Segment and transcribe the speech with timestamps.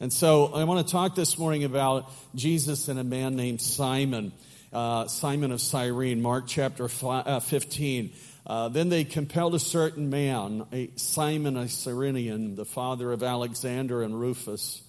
[0.00, 4.30] And so I want to talk this morning about Jesus and a man named Simon,
[4.72, 8.12] uh, Simon of Cyrene, Mark chapter uh, 15.
[8.46, 14.04] Uh, then they compelled a certain man, a Simon a Cyrenian, the father of Alexander
[14.04, 14.82] and Rufus,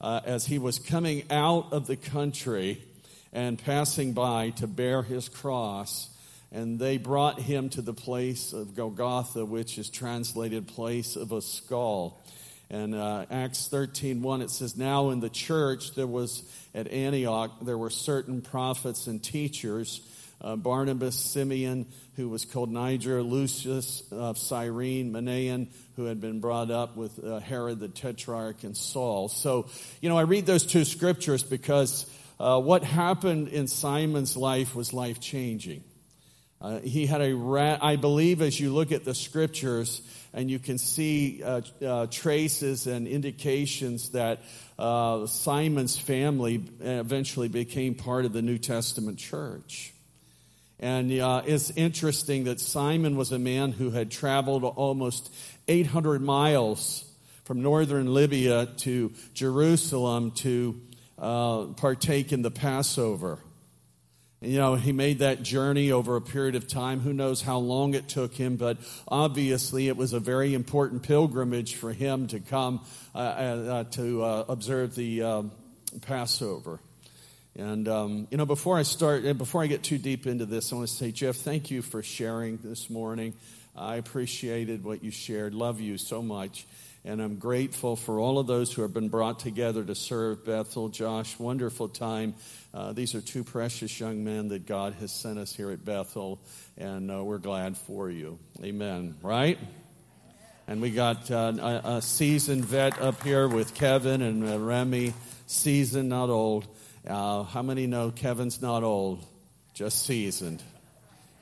[0.00, 2.82] uh, as he was coming out of the country
[3.34, 6.08] and passing by to bear his cross.
[6.50, 11.42] And they brought him to the place of Golgotha, which is translated place of a
[11.42, 12.24] skull.
[12.70, 16.42] And uh, Acts 13, 1, it says, Now in the church there was
[16.74, 20.00] at Antioch, there were certain prophets and teachers,
[20.40, 21.86] uh, Barnabas, Simeon,
[22.16, 27.40] who was called Niger, Lucius of Cyrene, Manaen, who had been brought up with uh,
[27.40, 29.28] Herod the Tetrarch, and Saul.
[29.28, 29.66] So,
[30.00, 32.10] you know, I read those two scriptures because
[32.40, 35.84] uh, what happened in Simon's life was life changing.
[36.60, 40.00] Uh, he had a, ra- I believe, as you look at the scriptures,
[40.34, 44.40] and you can see uh, uh, traces and indications that
[44.78, 49.92] uh, Simon's family eventually became part of the New Testament church.
[50.80, 55.32] And uh, it's interesting that Simon was a man who had traveled almost
[55.68, 57.08] 800 miles
[57.44, 60.80] from northern Libya to Jerusalem to
[61.16, 63.38] uh, partake in the Passover.
[64.44, 67.00] You know, he made that journey over a period of time.
[67.00, 68.76] Who knows how long it took him, but
[69.08, 72.80] obviously it was a very important pilgrimage for him to come
[73.14, 75.52] uh, uh, uh to uh, observe the um,
[76.02, 76.78] Passover.
[77.56, 80.76] And, um, you know, before I start, before I get too deep into this, I
[80.76, 83.34] want to say, Jeff, thank you for sharing this morning.
[83.76, 85.54] I appreciated what you shared.
[85.54, 86.66] Love you so much.
[87.06, 90.88] And I'm grateful for all of those who have been brought together to serve Bethel.
[90.88, 92.34] Josh, wonderful time.
[92.72, 96.40] Uh, these are two precious young men that God has sent us here at Bethel,
[96.78, 98.38] and uh, we're glad for you.
[98.62, 99.16] Amen.
[99.22, 99.58] Right?
[100.66, 105.12] And we got uh, a, a, seasoned vet up here with Kevin and uh, Remy.
[105.46, 106.66] Seasoned, not old.
[107.06, 109.22] Uh, how many know Kevin's not old,
[109.74, 110.62] just seasoned?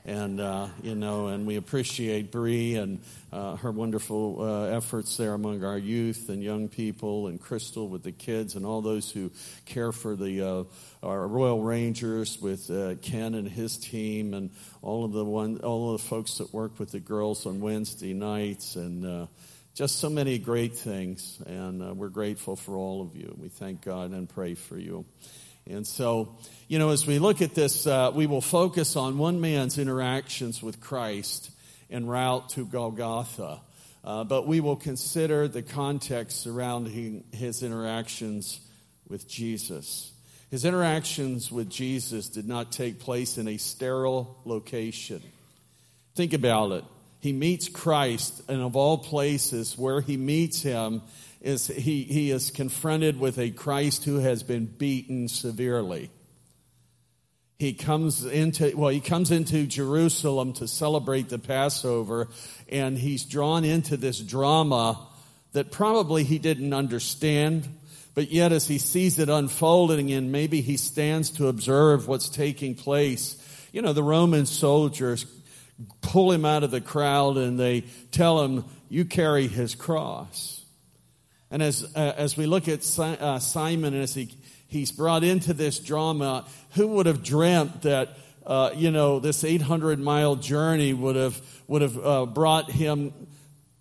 [0.05, 5.33] And uh, you know, and we appreciate Bree and uh, her wonderful uh, efforts there
[5.33, 9.31] among our youth and young people, and Crystal with the kids, and all those who
[9.65, 10.63] care for the uh,
[11.01, 14.49] our Royal Rangers with uh, Ken and his team, and
[14.81, 18.13] all of the one, all of the folks that work with the girls on Wednesday
[18.13, 19.27] nights, and uh,
[19.73, 21.41] just so many great things.
[21.45, 23.33] And we're grateful for all of you.
[23.39, 25.05] We thank God and pray for you.
[25.69, 26.35] And so,
[26.67, 30.61] you know, as we look at this, uh, we will focus on one man's interactions
[30.61, 31.51] with Christ
[31.89, 33.61] en route to Golgotha.
[34.03, 38.59] Uh, but we will consider the context surrounding his interactions
[39.07, 40.11] with Jesus.
[40.51, 45.21] His interactions with Jesus did not take place in a sterile location.
[46.15, 46.83] Think about it.
[47.21, 51.01] He meets Christ, and of all places where he meets him
[51.43, 56.09] is he, he is confronted with a Christ who has been beaten severely.
[57.59, 62.29] He comes into, well, he comes into Jerusalem to celebrate the Passover,
[62.69, 64.97] and he's drawn into this drama
[65.51, 67.67] that probably he didn't understand,
[68.15, 72.73] but yet as he sees it unfolding and maybe he stands to observe what's taking
[72.73, 73.37] place,
[73.73, 75.25] you know, the Roman soldiers
[76.01, 77.81] pull him out of the crowd and they
[78.11, 80.62] tell him, You carry his cross.
[81.53, 84.35] And as, uh, as we look at si- uh, Simon, as he,
[84.67, 89.99] he's brought into this drama, who would have dreamt that, uh, you know, this 800
[89.99, 93.13] mile journey would have, would have uh, brought him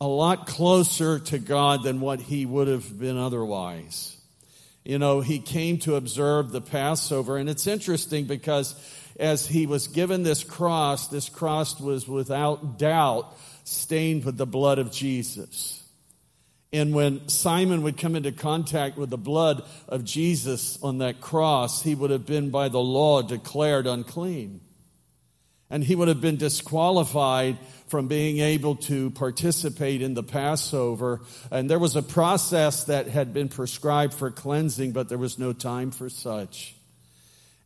[0.03, 4.19] a lot closer to God than what he would have been otherwise?
[4.85, 8.75] You know, he came to observe the Passover, and it's interesting because
[9.19, 13.35] as he was given this cross, this cross was without doubt
[13.65, 15.82] stained with the blood of Jesus.
[16.73, 21.83] And when Simon would come into contact with the blood of Jesus on that cross,
[21.83, 24.61] he would have been by the law declared unclean.
[25.69, 31.21] And he would have been disqualified from being able to participate in the Passover.
[31.51, 35.53] And there was a process that had been prescribed for cleansing, but there was no
[35.53, 36.75] time for such.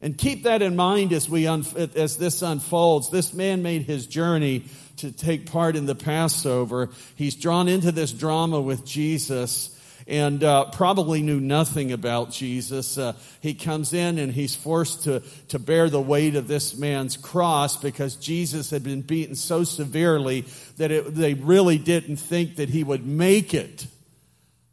[0.06, 3.10] And keep that in mind as we as this unfolds.
[3.10, 4.66] This man made his journey
[4.98, 6.90] to take part in the Passover.
[7.16, 9.76] He's drawn into this drama with Jesus
[10.06, 12.96] and uh, probably knew nothing about Jesus.
[12.96, 17.16] Uh, he comes in and he's forced to, to bear the weight of this man's
[17.16, 20.44] cross because Jesus had been beaten so severely
[20.76, 23.88] that it, they really didn't think that he would make it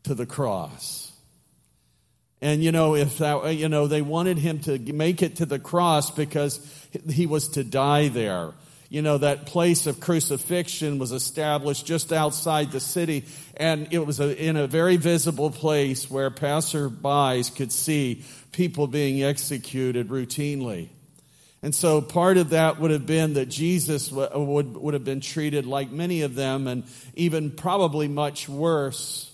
[0.04, 1.03] to the cross.
[2.44, 5.60] And you know, if that, you know, they wanted him to make it to the
[5.60, 6.60] cross because
[7.10, 8.52] he was to die there.
[8.94, 13.26] you know, that place of crucifixion was established just outside the city,
[13.58, 19.24] and it was a, in a very visible place where passerbys could see people being
[19.24, 20.90] executed routinely.
[21.64, 25.66] And so part of that would have been that Jesus would, would have been treated
[25.66, 26.84] like many of them, and
[27.16, 29.33] even probably much worse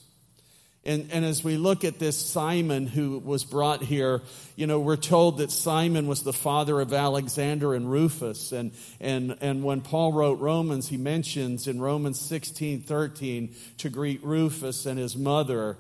[0.90, 4.24] and, and as we look at this Simon who was brought here,
[4.56, 8.52] you know, we're told that Simon was the father of Alexander and Rufus.
[8.52, 14.24] And, and, and when Paul wrote Romans, he mentions in Romans 16 13 to greet
[14.24, 15.78] Rufus and his mother.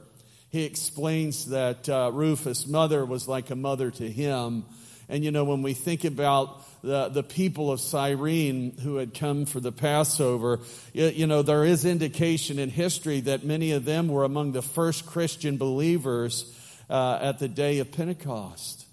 [0.52, 4.64] He explains that uh, Rufus' mother was like a mother to him.
[5.10, 9.46] And, you know, when we think about the, the people of Cyrene who had come
[9.46, 10.60] for the Passover,
[10.94, 14.62] you, you know, there is indication in history that many of them were among the
[14.62, 16.56] first Christian believers
[16.90, 18.86] uh, at the day of Pentecost.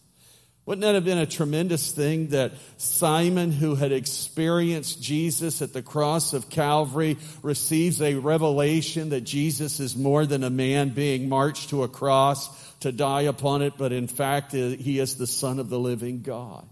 [0.64, 5.82] Wouldn't that have been a tremendous thing that Simon, who had experienced Jesus at the
[5.82, 11.70] cross of Calvary, receives a revelation that Jesus is more than a man being marched
[11.70, 12.48] to a cross
[12.80, 16.66] to die upon it, but in fact, he is the Son of the living God?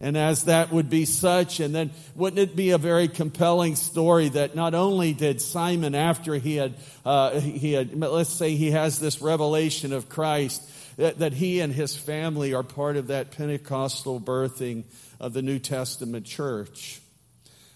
[0.00, 4.28] And as that would be such, and then wouldn't it be a very compelling story
[4.28, 6.74] that not only did Simon, after he had,
[7.06, 10.68] uh, he had, let's say he has this revelation of Christ,
[10.98, 14.84] that, that he and his family are part of that Pentecostal birthing
[15.20, 17.00] of the New Testament church.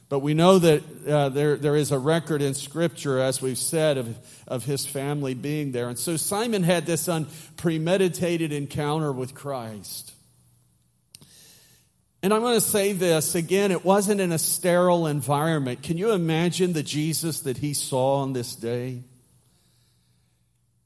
[0.09, 3.99] But we know that uh, there, there is a record in Scripture, as we've said,
[3.99, 4.17] of,
[4.47, 5.89] of his family being there.
[5.89, 10.15] And so Simon had this unpremeditated encounter with Christ.
[12.23, 15.83] And I'm going to say this again, it wasn't in a sterile environment.
[15.83, 19.03] Can you imagine the Jesus that he saw on this day?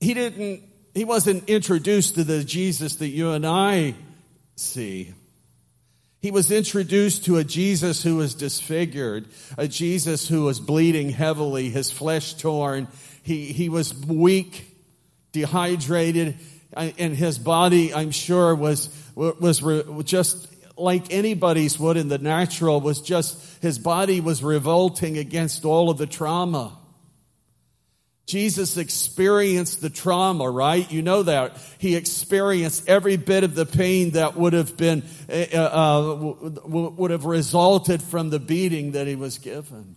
[0.01, 0.63] He didn't,
[0.95, 3.95] he wasn't introduced to the Jesus that you and I
[4.57, 5.15] see.
[6.23, 9.27] He was introduced to a Jesus who was disfigured,
[9.59, 12.87] a Jesus who was bleeding heavily, his flesh torn.
[13.25, 14.65] He, he was weak,
[15.33, 16.39] dehydrated,
[16.77, 19.61] uh, and his body, I'm sure, was, was
[20.05, 20.47] just
[20.77, 25.99] like anybody's would in the natural was just his body was revolting against all of
[25.99, 26.79] the trauma.
[28.27, 30.91] Jesus experienced the trauma, right?
[30.91, 31.57] You know that.
[31.79, 36.35] He experienced every bit of the pain that would have been, uh, uh,
[36.65, 39.97] would have resulted from the beating that he was given,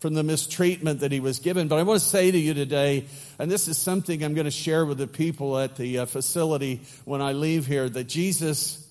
[0.00, 1.68] from the mistreatment that he was given.
[1.68, 3.04] But I want to say to you today,
[3.38, 6.80] and this is something I'm going to share with the people at the uh, facility
[7.04, 8.88] when I leave here, that Jesus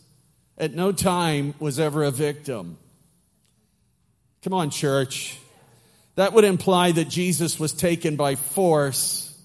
[0.57, 2.77] at no time was ever a victim.
[4.43, 5.37] Come on, church.
[6.21, 9.35] That would imply that Jesus was taken by force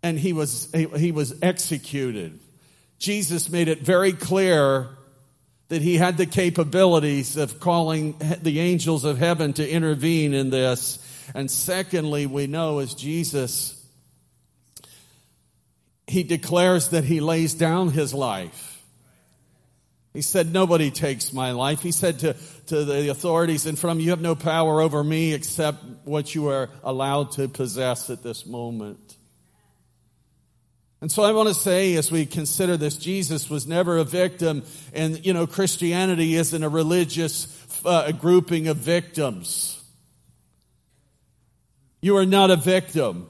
[0.00, 2.38] and he was, he was executed.
[3.00, 4.90] Jesus made it very clear
[5.70, 11.00] that he had the capabilities of calling the angels of heaven to intervene in this.
[11.34, 13.84] And secondly, we know as Jesus,
[16.06, 18.73] he declares that he lays down his life.
[20.14, 21.82] He said, Nobody takes my life.
[21.82, 22.36] He said to,
[22.68, 26.34] to the authorities in front of him, You have no power over me except what
[26.34, 29.16] you are allowed to possess at this moment.
[31.00, 34.62] And so I want to say, as we consider this, Jesus was never a victim,
[34.94, 37.48] and you know, Christianity isn't a religious
[37.84, 39.82] uh, grouping of victims.
[42.00, 43.26] You are not a victim.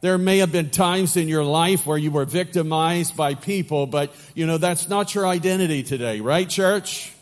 [0.00, 4.14] There may have been times in your life where you were victimized by people, but
[4.34, 7.12] you know, that's not your identity today, right, church?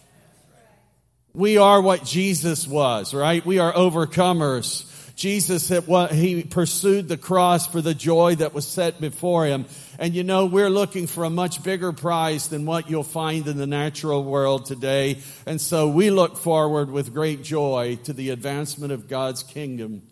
[1.32, 3.44] We are what Jesus was, right?
[3.44, 4.92] We are overcomers.
[5.16, 9.64] Jesus, he pursued the cross for the joy that was set before him.
[9.98, 13.56] And you know, we're looking for a much bigger prize than what you'll find in
[13.56, 15.22] the natural world today.
[15.46, 20.02] And so we look forward with great joy to the advancement of God's kingdom.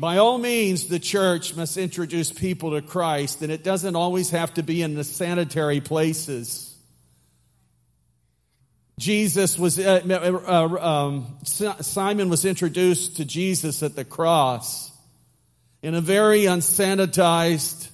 [0.00, 4.54] By all means, the church must introduce people to Christ, and it doesn't always have
[4.54, 6.74] to be in the sanitary places.
[8.98, 14.90] Jesus was, uh, uh, um, Simon was introduced to Jesus at the cross
[15.82, 17.90] in a very unsanitized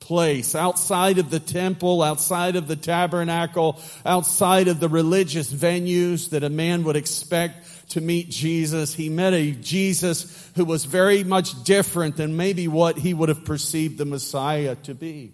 [0.00, 6.44] place, outside of the temple, outside of the tabernacle, outside of the religious venues that
[6.44, 8.94] a man would expect to meet Jesus.
[8.94, 13.44] He met a Jesus who was very much different than maybe what he would have
[13.44, 15.32] perceived the Messiah to be.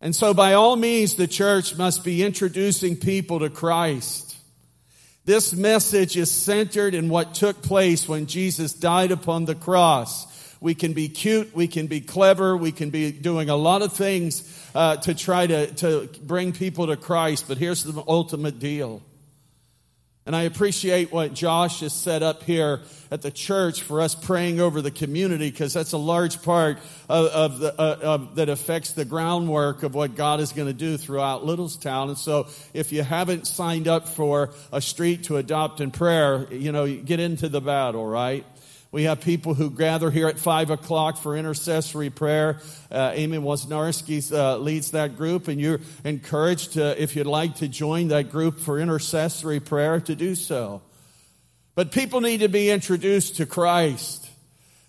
[0.00, 4.36] And so by all means, the church must be introducing people to Christ.
[5.24, 10.32] This message is centered in what took place when Jesus died upon the cross.
[10.60, 13.92] We can be cute, we can be clever, we can be doing a lot of
[13.92, 19.02] things uh, to try to, to bring people to Christ, but here's the ultimate deal.
[20.26, 22.80] And I appreciate what Josh has set up here
[23.12, 26.78] at the church for us praying over the community because that's a large part
[27.08, 30.74] of, of the, uh, of, that affects the groundwork of what God is going to
[30.74, 32.08] do throughout Littlestown.
[32.08, 36.72] And so if you haven't signed up for a street to adopt in prayer, you
[36.72, 38.44] know, get into the battle, right?
[38.96, 42.62] We have people who gather here at 5 o'clock for intercessory prayer.
[42.90, 47.68] Uh, Amy Wozniarski uh, leads that group, and you're encouraged, to, if you'd like to
[47.68, 50.80] join that group for intercessory prayer, to do so.
[51.74, 54.30] But people need to be introduced to Christ.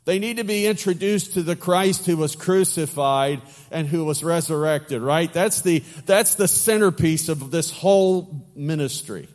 [0.05, 5.01] They need to be introduced to the Christ who was crucified and who was resurrected,
[5.01, 5.33] right?
[5.33, 9.27] That's the, that's the centerpiece of this whole ministry.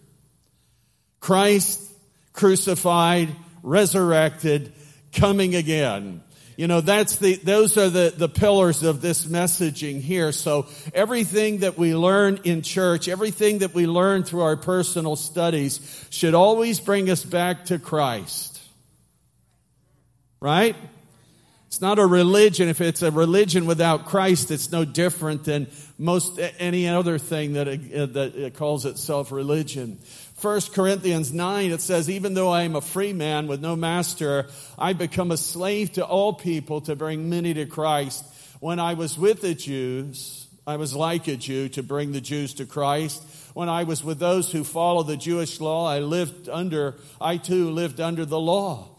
[1.20, 1.92] Christ
[2.32, 3.28] crucified,
[3.62, 4.72] resurrected,
[5.12, 6.22] coming again.
[6.56, 10.32] You know, that's the, those are the, the pillars of this messaging here.
[10.32, 16.06] So everything that we learn in church, everything that we learn through our personal studies
[16.10, 18.60] should always bring us back to Christ.
[20.40, 20.76] Right?
[21.68, 22.68] It's not a religion.
[22.68, 27.66] If it's a religion without Christ, it's no different than most any other thing that,
[27.66, 29.98] uh, that uh, calls itself religion.
[30.42, 34.48] 1 Corinthians 9, it says, Even though I am a free man with no master,
[34.76, 38.24] I become a slave to all people to bring many to Christ.
[38.58, 42.54] When I was with the Jews, I was like a Jew to bring the Jews
[42.54, 43.22] to Christ.
[43.54, 47.70] When I was with those who follow the Jewish law, I lived under, I too
[47.70, 48.91] lived under the law.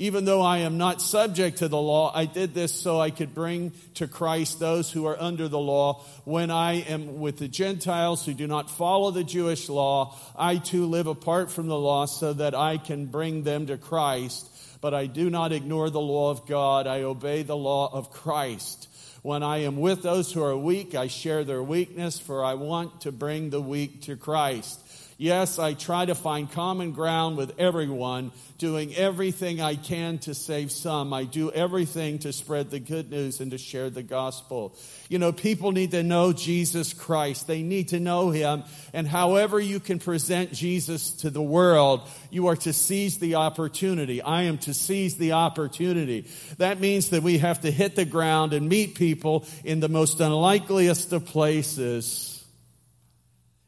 [0.00, 3.34] Even though I am not subject to the law, I did this so I could
[3.34, 6.02] bring to Christ those who are under the law.
[6.24, 10.86] When I am with the Gentiles who do not follow the Jewish law, I too
[10.86, 14.48] live apart from the law so that I can bring them to Christ.
[14.80, 16.86] But I do not ignore the law of God.
[16.86, 18.88] I obey the law of Christ.
[19.20, 23.02] When I am with those who are weak, I share their weakness, for I want
[23.02, 24.80] to bring the weak to Christ.
[25.20, 30.72] Yes, I try to find common ground with everyone, doing everything I can to save
[30.72, 31.12] some.
[31.12, 34.74] I do everything to spread the good news and to share the gospel.
[35.10, 37.46] You know, people need to know Jesus Christ.
[37.46, 38.64] They need to know Him.
[38.94, 42.00] And however you can present Jesus to the world,
[42.30, 44.22] you are to seize the opportunity.
[44.22, 46.28] I am to seize the opportunity.
[46.56, 50.18] That means that we have to hit the ground and meet people in the most
[50.18, 52.39] unlikeliest of places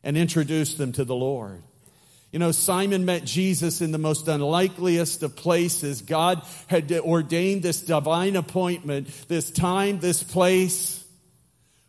[0.05, 1.63] and introduced them to the Lord.
[2.33, 6.01] You know, Simon met Jesus in the most unlikeliest of places.
[6.01, 11.05] God had ordained this divine appointment, this time, this place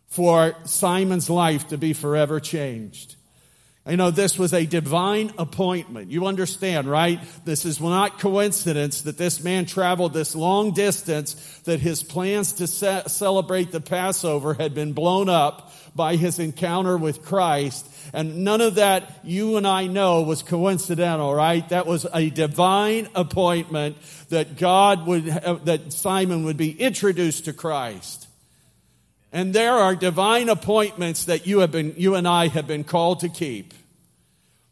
[0.08, 3.16] for Simon's life to be forever changed.
[3.86, 6.10] You know, this was a divine appointment.
[6.10, 7.20] You understand, right?
[7.44, 12.66] This is not coincidence that this man traveled this long distance, that his plans to
[12.66, 17.86] celebrate the Passover had been blown up by his encounter with Christ.
[18.14, 21.68] And none of that you and I know was coincidental, right?
[21.68, 23.98] That was a divine appointment
[24.30, 28.23] that God would, that Simon would be introduced to Christ.
[29.34, 33.20] And there are divine appointments that you have been, you and I have been called
[33.20, 33.74] to keep.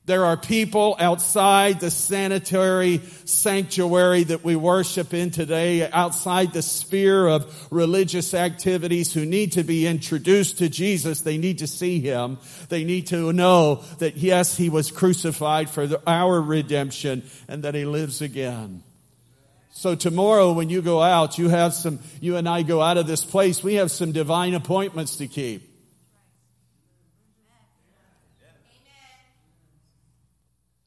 [0.04, 7.26] There are people outside the sanitary sanctuary that we worship in today, outside the sphere
[7.26, 11.22] of religious activities who need to be introduced to Jesus.
[11.22, 12.38] They need to see Him.
[12.68, 17.84] They need to know that yes, He was crucified for our redemption and that He
[17.84, 18.84] lives again.
[19.74, 23.06] So tomorrow when you go out, you have some, you and I go out of
[23.06, 25.68] this place, we have some divine appointments to keep.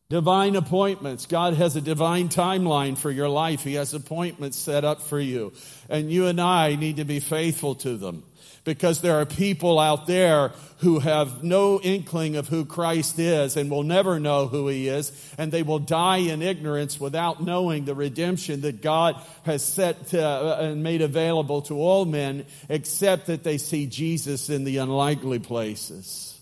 [0.08, 1.26] Divine appointments.
[1.26, 3.64] God has a divine timeline for your life.
[3.64, 5.52] He has appointments set up for you.
[5.90, 8.24] And you and I need to be faithful to them
[8.66, 13.72] because there are people out there who have no inkling of who Christ is and
[13.72, 17.96] will never know who he is, and they will die in ignorance without knowing the
[17.96, 23.44] redemption that God has set to, uh, and made available to all men, except that
[23.44, 26.38] they see Jesus in the unlikely places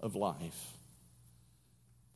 [0.00, 0.68] of life.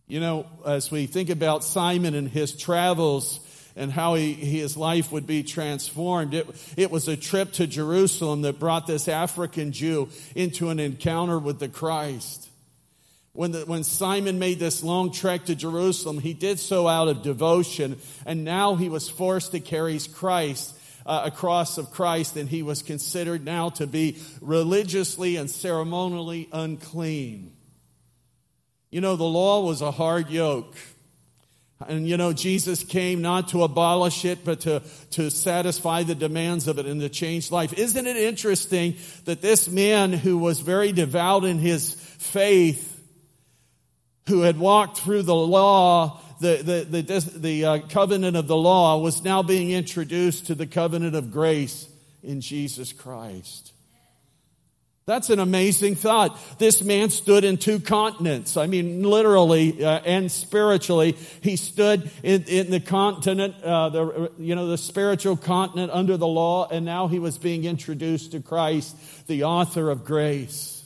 [0.06, 3.40] You know, as we think about Simon and his travels
[3.76, 8.42] and how he, his life would be transformed, it, it was a trip to Jerusalem
[8.42, 12.48] that brought this African Jew into an encounter with the Christ.
[13.34, 17.22] When, the, when Simon made this long trek to Jerusalem, he did so out of
[17.22, 22.48] devotion, and now he was forced to carry Christ uh, a cross of Christ, and
[22.48, 27.52] he was considered now to be religiously and ceremonially unclean.
[28.90, 30.74] You know, the law was a hard yoke.
[31.86, 34.80] And you know, Jesus came not to abolish it, but to,
[35.10, 37.74] to satisfy the demands of it and to change life.
[37.74, 42.98] Isn't it interesting that this man who was very devout in his faith,
[44.28, 48.98] who had walked through the law, the, the, the, the uh, covenant of the law,
[48.98, 51.88] was now being introduced to the covenant of grace
[52.22, 53.72] in Jesus Christ.
[55.06, 56.36] That's an amazing thought.
[56.58, 58.56] This man stood in two continents.
[58.56, 64.56] I mean, literally uh, and spiritually, he stood in, in the continent, uh, the you
[64.56, 68.96] know the spiritual continent under the law, and now he was being introduced to Christ,
[69.28, 70.84] the author of grace.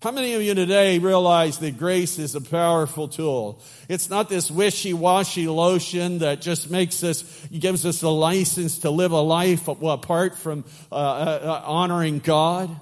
[0.00, 3.60] How many of you today realize that grace is a powerful tool?
[3.86, 9.12] It's not this wishy-washy lotion that just makes us, gives us a license to live
[9.12, 12.74] a life apart from uh, uh, uh, honoring God.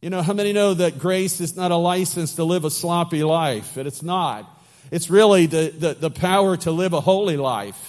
[0.00, 3.22] You know, how many know that grace is not a license to live a sloppy
[3.22, 3.76] life?
[3.76, 4.48] And it's not.
[4.90, 7.86] It's really the, the, the power to live a holy life.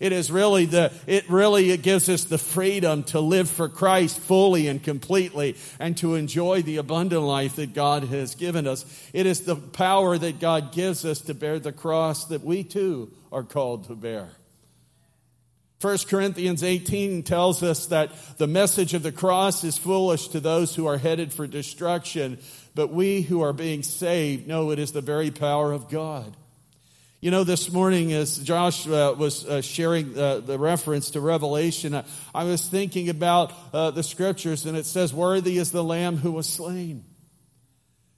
[0.00, 4.18] It is really the, it really it gives us the freedom to live for Christ
[4.18, 8.84] fully and completely and to enjoy the abundant life that God has given us.
[9.12, 13.12] It is the power that God gives us to bear the cross that we too
[13.30, 14.30] are called to bear.
[15.82, 20.76] 1 Corinthians 18 tells us that the message of the cross is foolish to those
[20.76, 22.38] who are headed for destruction,
[22.76, 26.36] but we who are being saved know it is the very power of God.
[27.20, 32.00] You know, this morning as Josh uh, was uh, sharing uh, the reference to Revelation,
[32.32, 36.30] I was thinking about uh, the scriptures, and it says, Worthy is the Lamb who
[36.30, 37.02] was slain.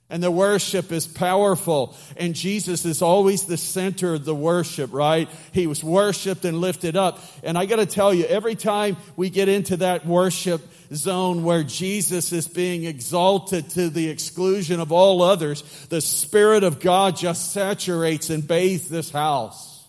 [0.07, 1.97] And the worship is powerful.
[2.15, 5.27] And Jesus is always the center of the worship, right?
[5.51, 7.19] He was worshiped and lifted up.
[7.43, 10.61] And I got to tell you, every time we get into that worship,
[10.93, 16.79] zone where Jesus is being exalted to the exclusion of all others, the Spirit of
[16.79, 19.83] God just saturates and bathes this house.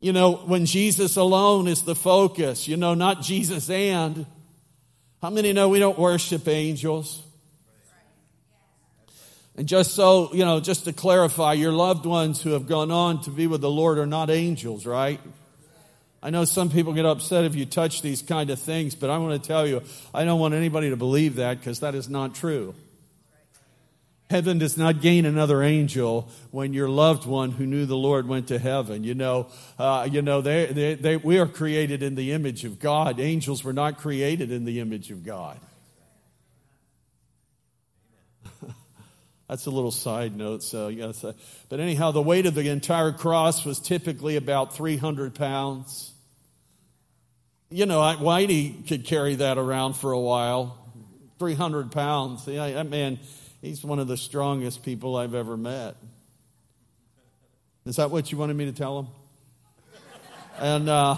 [0.00, 4.26] You know, when Jesus alone is the focus, you know, not Jesus and.
[5.22, 7.22] How many know we don't worship angels?
[9.56, 13.22] And just so, you know, just to clarify, your loved ones who have gone on
[13.22, 15.20] to be with the Lord are not angels, right?
[16.24, 19.18] I know some people get upset if you touch these kind of things, but I
[19.18, 22.34] want to tell you, I don't want anybody to believe that because that is not
[22.34, 22.74] true.
[24.32, 28.48] Heaven does not gain another angel when your loved one who knew the Lord went
[28.48, 29.04] to heaven.
[29.04, 32.78] You know, uh, you know, they, they, they, we are created in the image of
[32.78, 33.20] God.
[33.20, 35.60] Angels were not created in the image of God.
[39.50, 40.62] That's a little side note.
[40.62, 41.22] So, yes,
[41.68, 46.08] but anyhow, the weight of the entire cross was typically about 300 pounds
[47.68, 50.78] you know, Whitey could carry that around for a while.
[51.38, 52.46] 300 pounds.
[52.46, 53.18] Yeah, that man,
[53.62, 55.96] he's one of the strongest people I've ever met.
[57.86, 59.06] Is that what you wanted me to tell him?
[60.60, 61.16] And uh,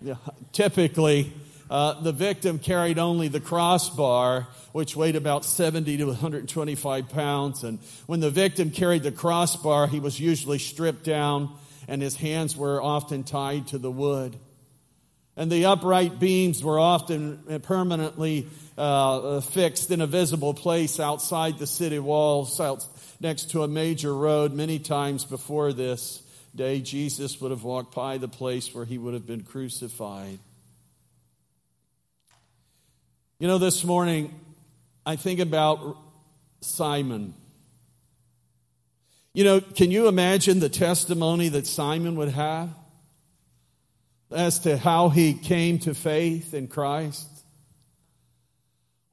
[0.00, 0.14] yeah,
[0.52, 1.32] typically,
[1.68, 7.62] uh, the victim carried only the crossbar, which weighed about 70 to 125 pounds.
[7.64, 11.54] And when the victim carried the crossbar, he was usually stripped down
[11.86, 14.36] and his hands were often tied to the wood.
[15.36, 18.46] And the upright beams were often permanently
[18.78, 22.86] uh, fixed in a visible place outside the city walls, out
[23.20, 24.52] next to a major road.
[24.52, 26.22] Many times before this
[26.54, 30.38] day, Jesus would have walked by the place where he would have been crucified.
[33.40, 34.32] You know, this morning,
[35.04, 35.96] I think about
[36.60, 37.34] Simon.
[39.32, 42.70] You know, can you imagine the testimony that Simon would have?
[44.30, 47.28] As to how he came to faith in Christ?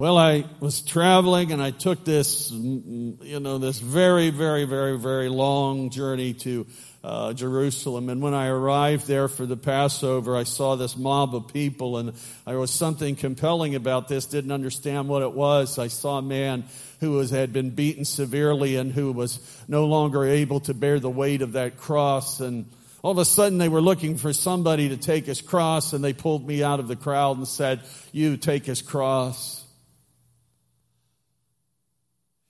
[0.02, 5.30] Well, I was traveling and I took this, you know, this very, very, very, very
[5.30, 6.66] long journey to
[7.04, 8.10] uh, Jerusalem.
[8.10, 12.14] And when I arrived there for the Passover, I saw this mob of people and
[12.48, 15.78] there was something compelling about this, didn't understand what it was.
[15.78, 16.64] I saw a man
[17.00, 21.12] who was, had been beaten severely and who was no longer able to bear the
[21.12, 22.66] weight of that cross and
[23.04, 26.14] all of a sudden they were looking for somebody to take his cross and they
[26.14, 29.64] pulled me out of the crowd and said, you take his cross.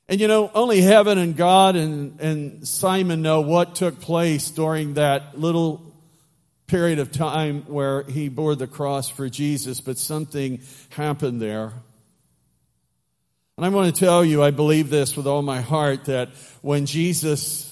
[0.09, 4.95] And you know, only heaven and God and, and Simon know what took place during
[4.95, 5.93] that little
[6.67, 11.71] period of time where he bore the cross for Jesus, but something happened there.
[13.55, 16.29] And I want to tell you, I believe this with all my heart that
[16.61, 17.70] when Jesus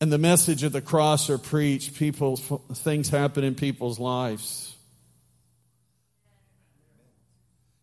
[0.00, 4.74] and the message of the cross are preached, people, things happen in people's lives.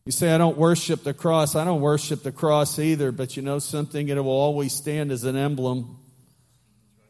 [0.05, 1.55] You say, I don't worship the cross.
[1.55, 4.07] I don't worship the cross either, but you know something?
[4.07, 5.97] It will always stand as an emblem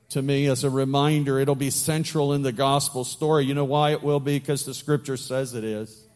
[0.09, 1.39] to me, as a reminder.
[1.39, 3.45] It'll be central in the gospel story.
[3.45, 4.39] You know why it will be?
[4.39, 6.06] Because the scripture says it is.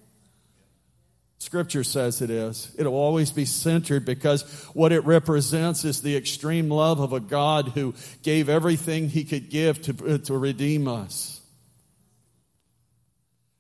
[1.42, 2.72] Scripture says it is.
[2.78, 4.44] It'll always be centered because
[4.76, 9.50] what it represents is the extreme love of a God who gave everything he could
[9.50, 11.42] give to, uh, to redeem us.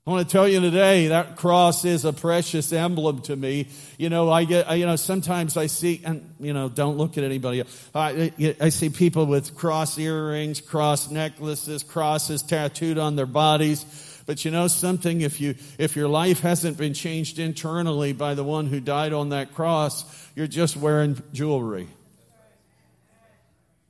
[0.05, 3.67] I want to tell you today that cross is a precious emblem to me.
[3.97, 7.23] You know, I get, you know, sometimes I see, and, you know, don't look at
[7.23, 7.63] anybody.
[7.95, 13.85] I, I see people with cross earrings, cross necklaces, crosses tattooed on their bodies.
[14.31, 15.19] But you know something?
[15.19, 19.27] If you, if your life hasn't been changed internally by the one who died on
[19.31, 20.05] that cross,
[20.37, 21.89] you're just wearing jewelry.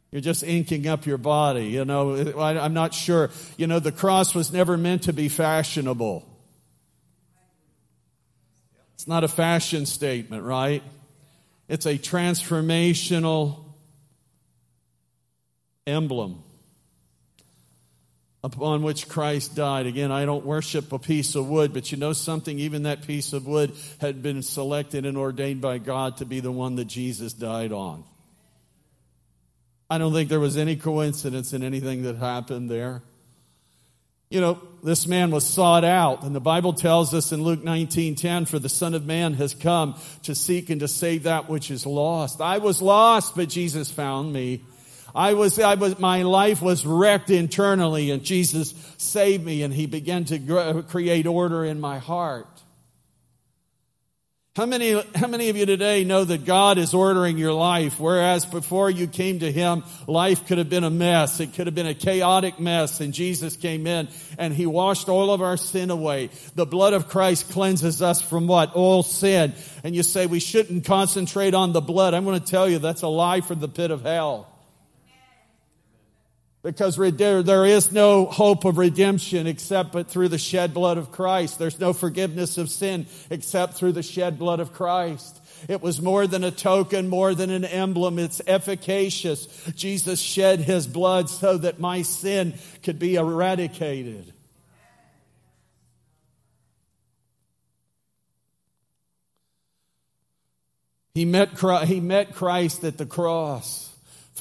[0.10, 1.66] You're just inking up your body.
[1.66, 3.30] You know, I'm not sure.
[3.56, 6.28] You know, the cross was never meant to be fashionable.
[8.96, 10.82] It's not a fashion statement, right?
[11.70, 13.60] It's a transformational
[15.86, 16.42] emblem
[18.44, 19.86] upon which Christ died.
[19.86, 22.58] Again, I don't worship a piece of wood, but you know something?
[22.58, 26.52] Even that piece of wood had been selected and ordained by God to be the
[26.52, 28.04] one that Jesus died on.
[29.90, 33.04] I don't think there was any coincidence in anything that happened there.
[34.30, 38.46] You know, this man was sought out, and the Bible tells us in Luke 19:10,
[38.46, 41.86] "For the Son of Man has come to seek and to save that which is
[41.86, 44.62] lost." I was lost, but Jesus found me.
[45.14, 49.86] I was, I was, my life was wrecked internally and Jesus saved me and he
[49.86, 52.48] began to create order in my heart.
[54.54, 58.46] How many, how many of you today know that God is ordering your life, whereas
[58.46, 61.40] before you came to Him, life could have been a mess.
[61.40, 65.32] It could have been a chaotic mess, and Jesus came in and He washed all
[65.32, 66.32] of our sin away.
[66.56, 68.74] The blood of Christ cleanses us from what?
[68.74, 69.54] All sin.
[69.86, 72.14] And you say we shouldn't concentrate on the blood.
[72.14, 74.51] I'm going to tell you that's a lie from the pit of hell.
[76.64, 81.58] Because there is no hope of redemption except but through the shed blood of Christ.
[81.58, 85.40] There's no forgiveness of sin except through the shed blood of Christ.
[85.68, 88.20] It was more than a token, more than an emblem.
[88.20, 89.48] It's efficacious.
[89.76, 94.32] Jesus shed his blood so that my sin could be eradicated.
[101.14, 103.91] He met, he met Christ at the cross.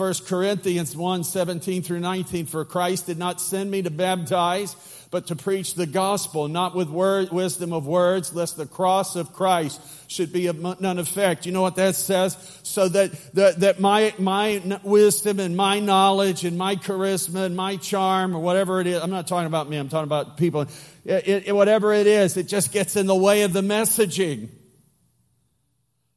[0.00, 2.46] 1 Corinthians 1 17 through 19.
[2.46, 4.74] For Christ did not send me to baptize,
[5.10, 9.34] but to preach the gospel, not with word, wisdom of words, lest the cross of
[9.34, 9.78] Christ
[10.10, 11.44] should be of none effect.
[11.44, 12.34] You know what that says?
[12.62, 17.76] So that, that, that my, my wisdom and my knowledge and my charisma and my
[17.76, 20.62] charm or whatever it is, I'm not talking about me, I'm talking about people.
[21.04, 24.48] It, it, whatever it is, it just gets in the way of the messaging.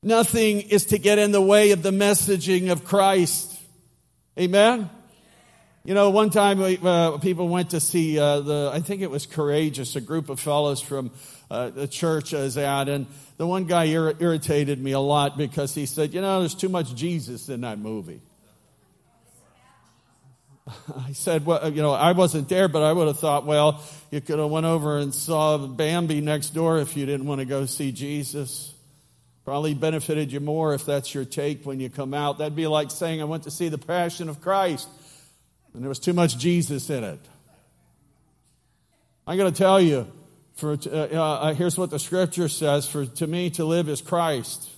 [0.02, 3.53] Nothing is to get in the way of the messaging of Christ.
[4.38, 4.90] Amen?
[5.84, 9.28] You know, one time uh, people went to see uh, the, I think it was
[9.28, 11.12] Courageous, a group of fellows from
[11.52, 13.06] uh, the church I was at, and
[13.38, 16.70] the one guy ir- irritated me a lot because he said, you know, there's too
[16.70, 18.22] much Jesus in that movie.
[20.98, 24.20] I said, well, you know, I wasn't there, but I would have thought, well, you
[24.20, 27.68] could have went over and saw Bambi next door if you didn't want to go
[27.68, 28.73] see Jesus.
[29.46, 32.38] Probably benefited you more if that's your take when you come out.
[32.38, 34.88] That'd be like saying, I went to see the Passion of Christ,
[35.74, 37.20] and there was too much Jesus in it.
[39.28, 40.08] I'm going to tell you,
[40.56, 44.70] for, uh, uh, here's what the scripture says for to me to live is Christ,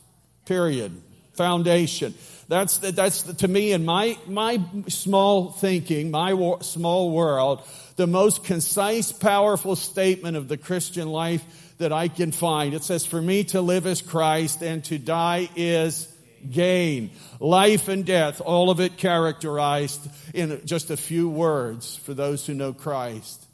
[0.46, 1.00] period.
[1.34, 2.14] Foundation.
[2.48, 7.62] That's, that's to me in my, my small thinking, my small world,
[7.98, 11.44] the most concise, powerful statement of the Christian life
[11.78, 12.74] that I can find.
[12.74, 16.12] It says, For me to live is Christ and to die is
[16.52, 17.12] gain.
[17.40, 22.54] Life and death, all of it characterized in just a few words for those who
[22.54, 23.46] know Christ.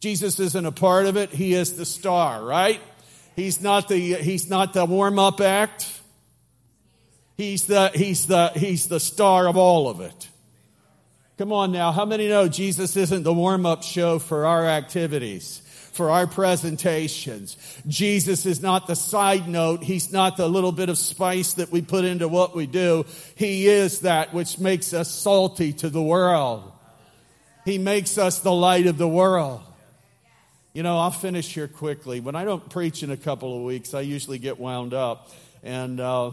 [0.00, 2.80] Jesus isn't a part of it, He is the star, right?
[3.36, 5.88] He's not the, he's not the warm up act.
[7.36, 10.28] He's the, he's the, he's the star of all of it.
[11.36, 11.92] Come on now.
[11.92, 15.62] How many know Jesus isn't the warm up show for our activities?
[15.98, 17.56] For our presentations.
[17.88, 19.82] Jesus is not the side note.
[19.82, 23.04] He's not the little bit of spice that we put into what we do.
[23.34, 26.70] He is that which makes us salty to the world.
[27.64, 29.60] He makes us the light of the world.
[30.72, 32.20] You know, I'll finish here quickly.
[32.20, 35.28] When I don't preach in a couple of weeks, I usually get wound up.
[35.64, 36.30] And uh,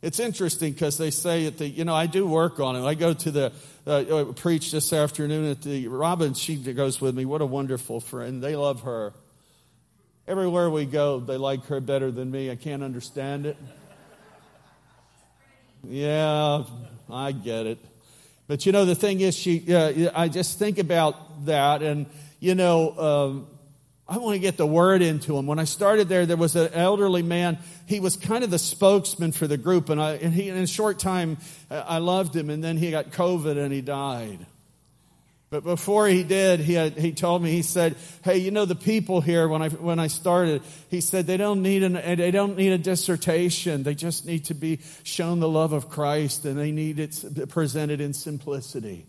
[0.00, 2.84] it's interesting because they say at the, you know, I do work on it.
[2.84, 3.52] I go to the
[3.86, 6.34] uh, uh, preach this afternoon at the Robin.
[6.34, 7.24] She goes with me.
[7.24, 8.42] What a wonderful friend.
[8.42, 9.12] They love her.
[10.28, 12.50] Everywhere we go, they like her better than me.
[12.50, 13.56] I can't understand it.
[15.82, 16.64] Yeah,
[17.10, 17.78] I get it.
[18.46, 19.74] But you know, the thing is, she.
[19.74, 22.06] Uh, I just think about that, and
[22.40, 23.46] you know, um,
[24.08, 25.46] I want to get the word into him.
[25.46, 27.58] When I started there, there was an elderly man.
[27.86, 30.66] He was kind of the spokesman for the group, and, I, and he, in a
[30.66, 31.36] short time,
[31.70, 34.46] I loved him, and then he got COVID and he died.
[35.50, 38.74] But before he did, he, had, he told me, he said, hey, you know, the
[38.74, 42.56] people here, when I, when I started, he said, they don't, need an, they don't
[42.56, 43.82] need a dissertation.
[43.82, 48.00] They just need to be shown the love of Christ, and they need it presented
[48.00, 49.06] in simplicity.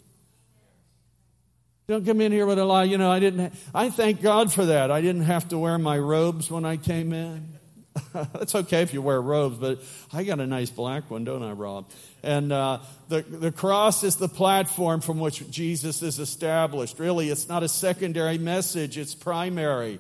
[1.90, 2.84] Don't come in here with a lie.
[2.84, 3.52] You know, I didn't.
[3.74, 4.92] I thank God for that.
[4.92, 7.48] I didn't have to wear my robes when I came in.
[8.14, 9.80] That's okay if you wear robes, but
[10.14, 11.90] I got a nice black one, don't I, Rob?
[12.22, 17.00] And uh, the the cross is the platform from which Jesus is established.
[17.00, 20.00] Really, it's not a secondary message; it's primary.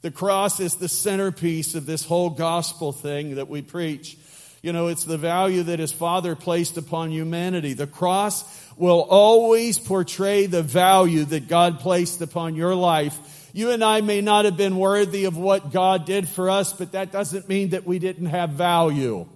[0.00, 4.16] The cross is the centerpiece of this whole gospel thing that we preach.
[4.62, 7.74] You know, it's the value that his father placed upon humanity.
[7.74, 8.42] The cross
[8.76, 13.18] will always portray the value that God placed upon your life.
[13.52, 16.92] You and I may not have been worthy of what God did for us, but
[16.92, 19.26] that doesn't mean that we didn't have value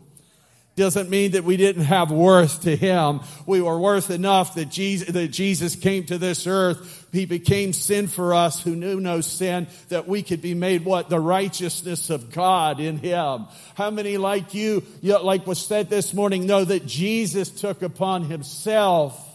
[0.81, 3.20] doesn't mean that we didn't have worth to him.
[3.46, 7.09] We were worth enough that Jesus, that Jesus came to this earth.
[7.12, 11.09] He became sin for us who knew no sin that we could be made what?
[11.09, 13.46] The righteousness of God in him.
[13.74, 19.26] How many like you, like was said this morning, know that Jesus took upon himself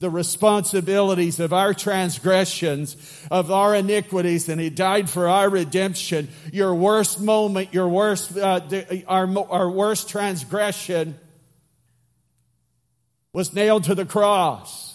[0.00, 2.96] the responsibilities of our transgressions,
[3.30, 6.28] of our iniquities, and He died for our redemption.
[6.52, 8.60] Your worst moment, your worst, uh,
[9.06, 11.18] our, our worst transgression
[13.32, 14.87] was nailed to the cross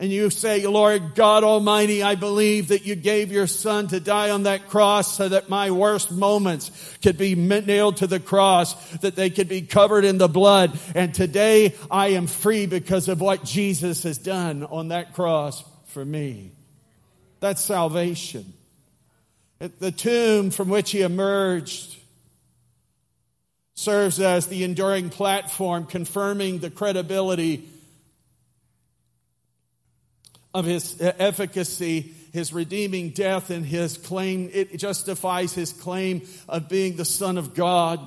[0.00, 4.30] and you say, Lord God Almighty, I believe that you gave your son to die
[4.30, 6.70] on that cross so that my worst moments
[7.02, 10.76] could be nailed to the cross, that they could be covered in the blood.
[10.94, 16.02] And today I am free because of what Jesus has done on that cross for
[16.02, 16.52] me.
[17.40, 18.54] That's salvation.
[19.58, 21.98] The tomb from which he emerged
[23.74, 27.68] serves as the enduring platform confirming the credibility
[30.52, 34.50] of his efficacy, his redeeming death, and his claim.
[34.52, 38.00] It justifies his claim of being the Son of God.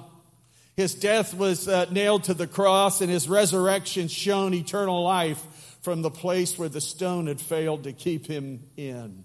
[0.76, 5.42] His death was uh, nailed to the cross, and his resurrection shown eternal life
[5.82, 9.24] from the place where the stone had failed to keep him in.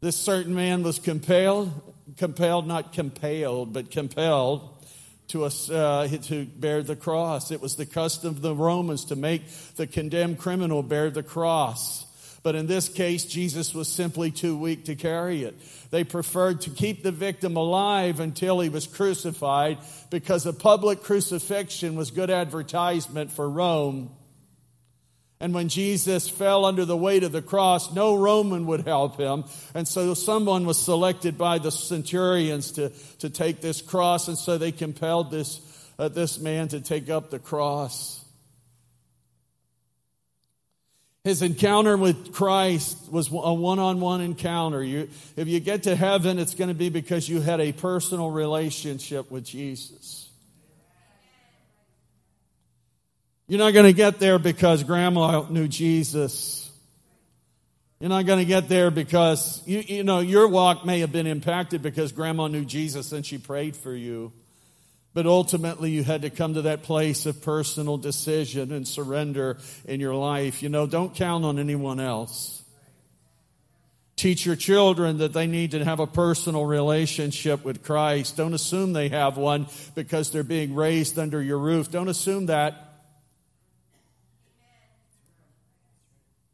[0.00, 1.70] This certain man was compelled,
[2.16, 4.79] compelled, not compelled, but compelled
[5.30, 7.50] to, us, uh, to bear the cross.
[7.50, 9.42] It was the custom of the Romans to make
[9.76, 12.06] the condemned criminal bear the cross.
[12.42, 15.54] But in this case, Jesus was simply too weak to carry it.
[15.90, 21.96] They preferred to keep the victim alive until he was crucified because a public crucifixion
[21.96, 24.10] was good advertisement for Rome
[25.40, 29.44] and when Jesus fell under the weight of the cross, no Roman would help him.
[29.74, 34.28] And so someone was selected by the centurions to, to take this cross.
[34.28, 35.60] And so they compelled this,
[35.98, 38.22] uh, this man to take up the cross.
[41.24, 44.82] His encounter with Christ was a one on one encounter.
[44.82, 48.30] You, if you get to heaven, it's going to be because you had a personal
[48.30, 50.29] relationship with Jesus.
[53.50, 56.70] You're not going to get there because grandma knew Jesus.
[57.98, 61.26] You're not going to get there because, you, you know, your walk may have been
[61.26, 64.32] impacted because grandma knew Jesus and she prayed for you.
[65.14, 69.98] But ultimately, you had to come to that place of personal decision and surrender in
[69.98, 70.62] your life.
[70.62, 72.62] You know, don't count on anyone else.
[74.14, 78.36] Teach your children that they need to have a personal relationship with Christ.
[78.36, 81.90] Don't assume they have one because they're being raised under your roof.
[81.90, 82.86] Don't assume that.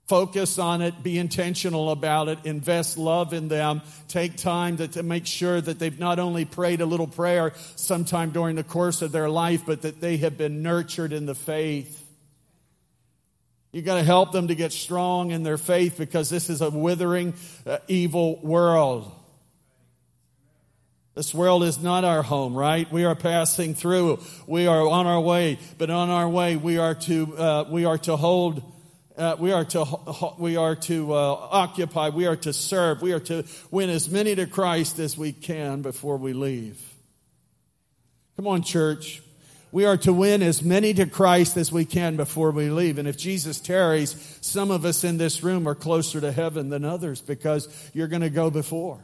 [0.06, 5.02] Focus on it, be intentional about it, invest love in them, take time to, to,
[5.02, 9.10] make sure that they've not only prayed a little prayer sometime during the course of
[9.10, 12.04] their life, but that they have been nurtured in the faith.
[13.72, 16.70] You got to help them to get strong in their faith because this is a
[16.70, 17.34] withering,
[17.66, 19.10] uh, evil world.
[21.16, 22.90] This world is not our home, right?
[22.92, 24.20] We are passing through.
[24.46, 27.98] We are on our way, but on our way, we are to uh, we are
[27.98, 28.62] to hold
[29.16, 29.84] uh, we are to,
[30.38, 34.34] we are to uh, occupy, we are to serve, we are to win as many
[34.34, 36.80] to Christ as we can before we leave.
[38.36, 39.22] Come on, church.
[39.72, 42.98] We are to win as many to Christ as we can before we leave.
[42.98, 46.84] And if Jesus tarries, some of us in this room are closer to heaven than
[46.84, 48.98] others because you're going to go before.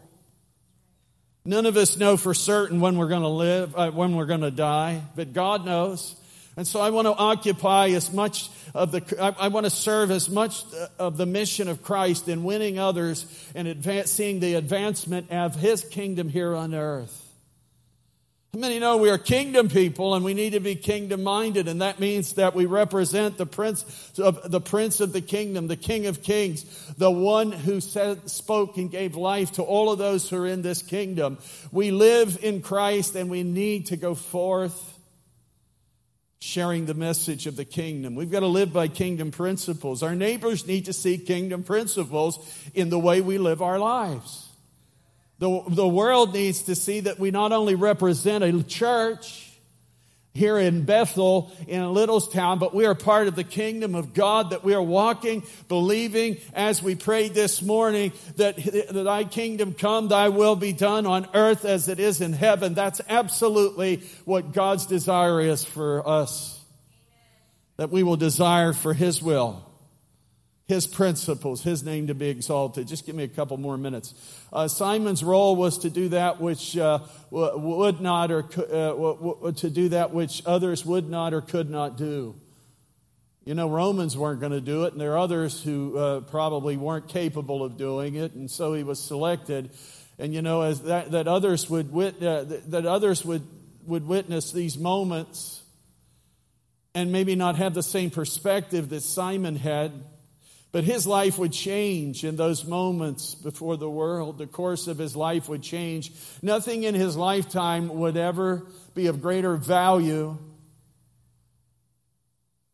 [1.45, 4.43] None of us know for certain when we're going to live, uh, when we're going
[4.43, 6.15] to die, but God knows.
[6.57, 10.11] And so I want to occupy as much of the, I, I, want to serve
[10.11, 10.65] as much
[10.99, 15.83] of the mission of Christ in winning others and advance, seeing the advancement of His
[15.83, 17.19] kingdom here on earth.
[18.55, 22.01] Many know we are kingdom people and we need to be kingdom minded, and that
[22.01, 26.23] means that we represent the prince of the prince of the kingdom, the king of
[26.23, 26.65] kings,
[26.99, 30.61] the one who said, spoke and gave life to all of those who are in
[30.61, 31.39] this kingdom.
[31.71, 34.92] We live in Christ and we need to go forth
[36.43, 38.17] sharing the message of the kingdom.
[38.17, 40.03] We've got to live by kingdom principles.
[40.03, 42.37] Our neighbors need to see kingdom principles
[42.75, 44.49] in the way we live our lives.
[45.39, 49.52] The, the world needs to see that we not only represent a church,
[50.35, 54.65] here in Bethel in Littlestown, but we are part of the kingdom of God that
[54.65, 60.31] we are walking, believing as we prayed this morning that, that thy kingdom come, thy
[60.31, 62.75] will be done on earth as it is in heaven.
[62.75, 66.59] That's absolutely what God's desire is for us.
[67.77, 69.72] That we will desire for his will
[70.73, 72.89] his principles, his name to be exalted.
[72.89, 74.15] Just give me a couple more minutes.
[74.51, 79.91] Uh, Simon's role was to do that which uh, would not, or uh, to do
[79.91, 82.35] that which others would not or could not do.
[83.45, 86.79] You know, Romans weren't going to do it, and there are others who uh, probably
[86.79, 89.71] weren't capable of doing it, and so he was selected.
[90.19, 93.43] And you know, as that, that others would wit, uh, that others would
[93.85, 95.63] would witness these moments,
[96.95, 99.93] and maybe not have the same perspective that Simon had
[100.73, 104.39] but his life would change in those moments before the world.
[104.39, 106.13] The course of his life would change.
[106.41, 110.39] Nothing in his lifetime would ever be of greater value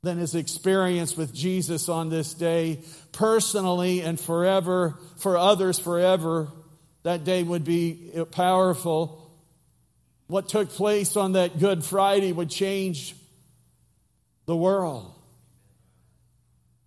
[0.05, 2.79] than his experience with Jesus on this day,
[3.11, 6.47] personally and forever, for others forever.
[7.03, 9.29] That day would be powerful.
[10.29, 13.17] What took place on that Good Friday would change
[14.47, 15.18] the world.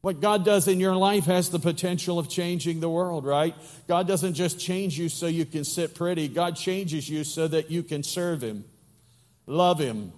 [0.01, 3.53] What God does in your life has the potential of changing the world, right?
[3.87, 6.27] God doesn't just change you so you can sit pretty.
[6.27, 8.63] God changes you so that you can serve Him,
[9.45, 10.11] love Him,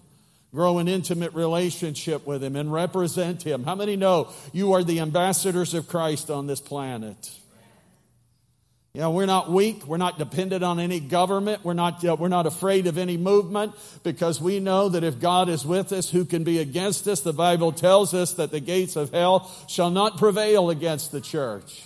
[0.53, 3.65] grow an intimate relationship with Him, and represent Him.
[3.65, 7.39] How many know you are the ambassadors of Christ on this planet?
[8.95, 9.88] You know, we're not weak.
[9.88, 11.65] We're not dependent on any government.
[11.65, 15.49] We're not, uh, we're not afraid of any movement because we know that if God
[15.49, 17.21] is with us, who can be against us?
[17.21, 21.82] The Bible tells us that the gates of hell shall not prevail against the church.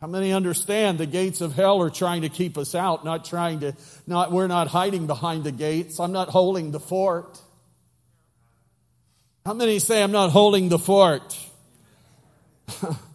[0.00, 3.60] How many understand the gates of hell are trying to keep us out, not trying
[3.60, 3.74] to,
[4.06, 6.00] not, we're not hiding behind the gates.
[6.00, 7.38] I'm not holding the fort.
[9.44, 11.38] How many say I'm not holding the fort?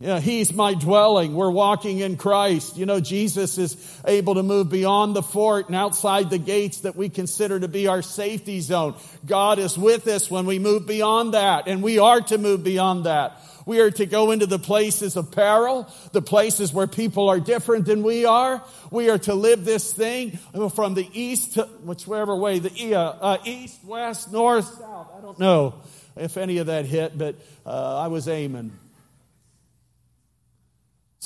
[0.00, 1.34] Yeah, he's my dwelling.
[1.34, 2.76] We're walking in Christ.
[2.76, 6.94] You know, Jesus is able to move beyond the fort and outside the gates that
[6.94, 8.94] we consider to be our safety zone.
[9.26, 13.06] God is with us when we move beyond that, and we are to move beyond
[13.06, 13.42] that.
[13.66, 17.84] We are to go into the places of peril, the places where people are different
[17.84, 18.62] than we are.
[18.92, 20.38] We are to live this thing
[20.74, 25.10] from the east to whichever way, the uh, uh, east, west, north, south.
[25.18, 25.74] I don't know
[26.16, 27.34] if any of that hit, but
[27.66, 28.72] uh, I was aiming.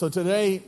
[0.02, 0.62] So today,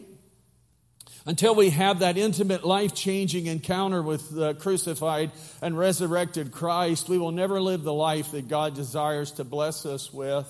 [1.27, 7.19] until we have that intimate, life changing encounter with the crucified and resurrected Christ, we
[7.19, 10.47] will never live the life that God desires to bless us with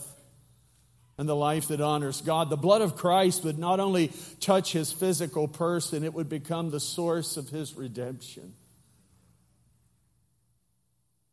[1.16, 2.50] and the life that honors God.
[2.50, 6.78] The blood of Christ would not only touch his physical person, it would become the
[6.78, 8.52] source of his redemption.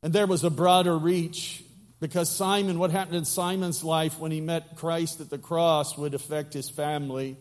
[0.04, 1.66] And there was a broader reach
[2.02, 6.16] because Simon, what happened in Simon's life when he met Christ at the cross would
[6.16, 7.38] affect his family,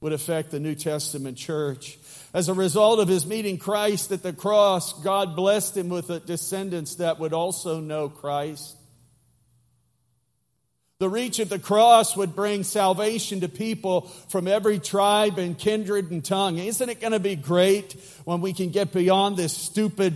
[0.00, 1.98] would affect the New Testament church.
[2.32, 6.96] As a result of his meeting Christ at the cross, God blessed him with descendants
[6.96, 8.76] that would also know Christ.
[11.00, 16.12] The reach of the cross would bring salvation to people from every tribe and kindred
[16.12, 16.58] and tongue.
[16.58, 20.14] Isn't it going to be great when we can get beyond this stupid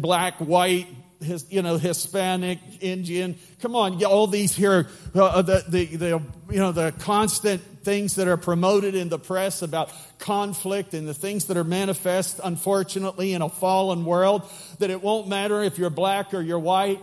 [0.00, 0.86] black, white,
[1.22, 3.36] his, you know, Hispanic, Indian.
[3.60, 8.16] Come on, all these here, uh, uh, the, the, the, you know, the constant things
[8.16, 13.32] that are promoted in the press about conflict and the things that are manifest, unfortunately,
[13.32, 14.42] in a fallen world,
[14.78, 17.00] that it won't matter if you're black or you're white.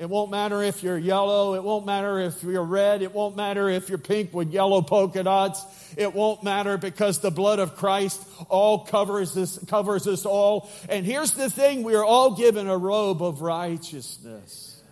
[0.00, 1.54] It won't matter if you're yellow.
[1.56, 3.02] It won't matter if you're red.
[3.02, 5.62] It won't matter if you're pink with yellow polka dots.
[5.94, 10.70] It won't matter because the blood of Christ all covers us, covers us all.
[10.88, 11.82] And here's the thing.
[11.82, 14.82] We are all given a robe of righteousness.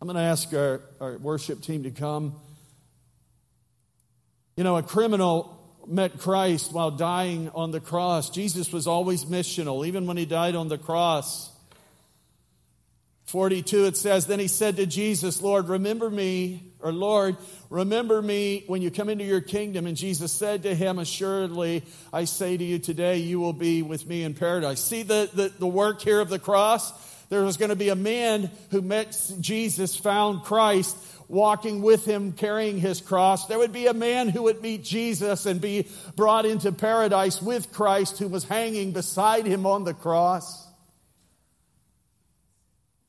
[0.00, 2.34] I'm going to ask our, our worship team to come.
[4.56, 5.54] You know, a criminal
[5.86, 8.30] met Christ while dying on the cross.
[8.30, 11.50] Jesus was always missional, even when he died on the cross.
[13.26, 17.36] 42, it says, Then he said to Jesus, Lord, remember me, or Lord,
[17.70, 19.86] remember me when you come into your kingdom.
[19.86, 24.06] And Jesus said to him, Assuredly, I say to you today, you will be with
[24.06, 24.80] me in paradise.
[24.80, 26.92] See the, the, the work here of the cross?
[27.30, 30.96] There was going to be a man who met Jesus, found Christ,
[31.26, 33.46] walking with him, carrying his cross.
[33.46, 37.72] There would be a man who would meet Jesus and be brought into paradise with
[37.72, 40.63] Christ, who was hanging beside him on the cross.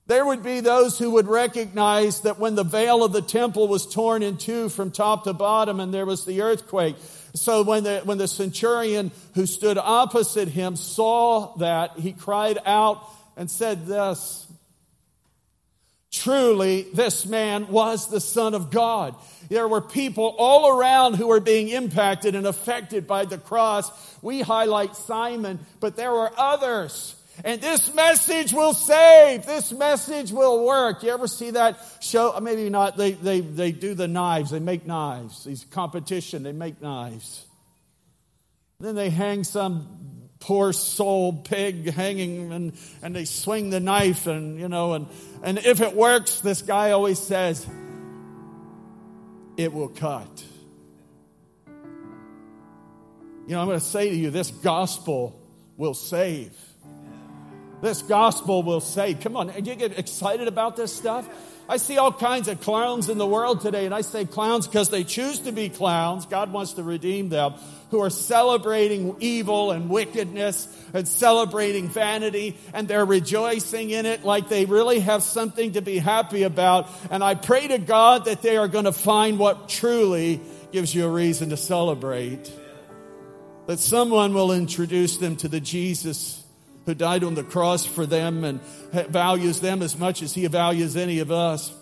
[0.08, 3.92] There would be those who would recognize that when the veil of the temple was
[3.92, 6.96] torn in two from top to bottom and there was the earthquake.
[7.34, 13.04] So when the, when the centurion who stood opposite him saw that, he cried out
[13.36, 14.44] and said this,
[16.12, 19.16] Truly, this man was the Son of God.
[19.50, 23.92] There were people all around who were being impacted and affected by the cross.
[24.22, 29.46] We highlight Simon, but there were others and this message will save.
[29.46, 31.04] This message will work.
[31.04, 32.34] You ever see that show?
[32.36, 32.98] Uh, maybe not.
[32.98, 34.52] They, they, they do the knives.
[34.52, 35.44] They make knives.
[35.44, 37.46] These competition, they make knives.
[38.80, 44.60] Then they hang some poor soul pig hanging and, and they swing the knife and,
[44.60, 45.08] you know, and,
[45.44, 47.66] and if it works, this guy always says,
[49.58, 50.44] it will cut.
[53.48, 55.40] You know, I'm going to say to you, this gospel
[55.78, 56.54] will save.
[57.82, 59.20] This gospel will save.
[59.22, 61.28] Come on, you get excited about this stuff?
[61.68, 64.90] I see all kinds of clowns in the world today, and I say clowns because
[64.90, 66.28] they choose to be clowns.
[66.28, 67.56] God wants to redeem them,
[67.90, 74.48] who are celebrating evil and wickedness and celebrating vanity, and they're rejoicing in it like
[74.48, 76.88] they really have something to be happy about.
[77.10, 81.06] And I pray to God that they are going to find what truly gives you
[81.06, 82.52] a reason to celebrate.
[83.66, 86.45] That someone will introduce them to the Jesus
[86.86, 88.62] who died on the cross for them and
[89.10, 91.74] values them as much as he values any of us.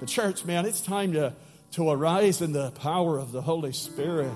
[0.00, 1.34] The church, man, it's time to,
[1.72, 4.32] to arise in the power of the Holy Spirit.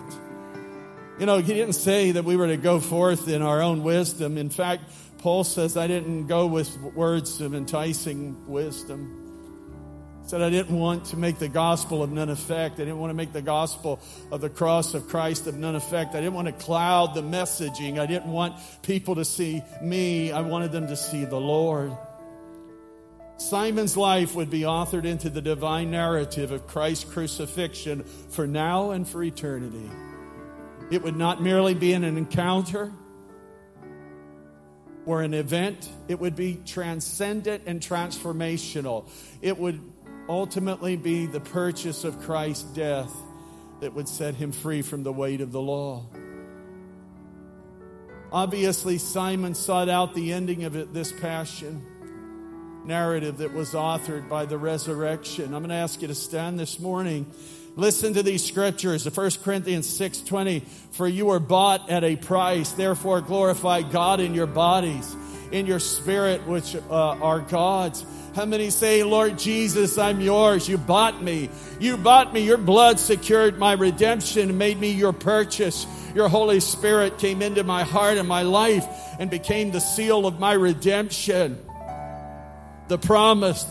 [1.18, 4.39] You know, he didn't say that we were to go forth in our own wisdom.
[4.39, 4.85] In fact,
[5.18, 9.20] Paul says, I didn't go with words of enticing wisdom
[10.31, 12.76] said I didn't want to make the gospel of none effect.
[12.76, 13.99] I didn't want to make the gospel
[14.31, 16.14] of the cross of Christ of none effect.
[16.14, 17.99] I didn't want to cloud the messaging.
[17.99, 20.31] I didn't want people to see me.
[20.31, 21.91] I wanted them to see the Lord.
[23.39, 29.09] Simon's life would be authored into the divine narrative of Christ's crucifixion for now and
[29.09, 29.91] for eternity.
[30.93, 32.93] It would not merely be an encounter
[35.07, 39.09] or an event, it would be transcendent and transformational.
[39.43, 39.81] It would
[40.31, 43.12] ultimately be the purchase of Christ's death
[43.81, 46.05] that would set him free from the weight of the law.
[48.31, 51.85] Obviously, Simon sought out the ending of it, this passion
[52.85, 55.47] narrative that was authored by the resurrection.
[55.47, 57.26] I'm going to ask you to stand this morning.
[57.74, 59.03] Listen to these scriptures.
[59.03, 60.62] The 1 Corinthians 6:20,
[60.93, 65.16] for you were bought at a price, therefore glorify God in your bodies,
[65.51, 68.05] in your spirit which uh, are God's.
[68.35, 70.68] How many say, Lord Jesus, I'm yours.
[70.68, 71.51] You bought me.
[71.81, 72.41] You bought me.
[72.41, 75.85] Your blood secured my redemption made me your purchase.
[76.14, 78.87] Your Holy Spirit came into my heart and my life
[79.18, 81.59] and became the seal of my redemption.
[82.87, 83.66] The promise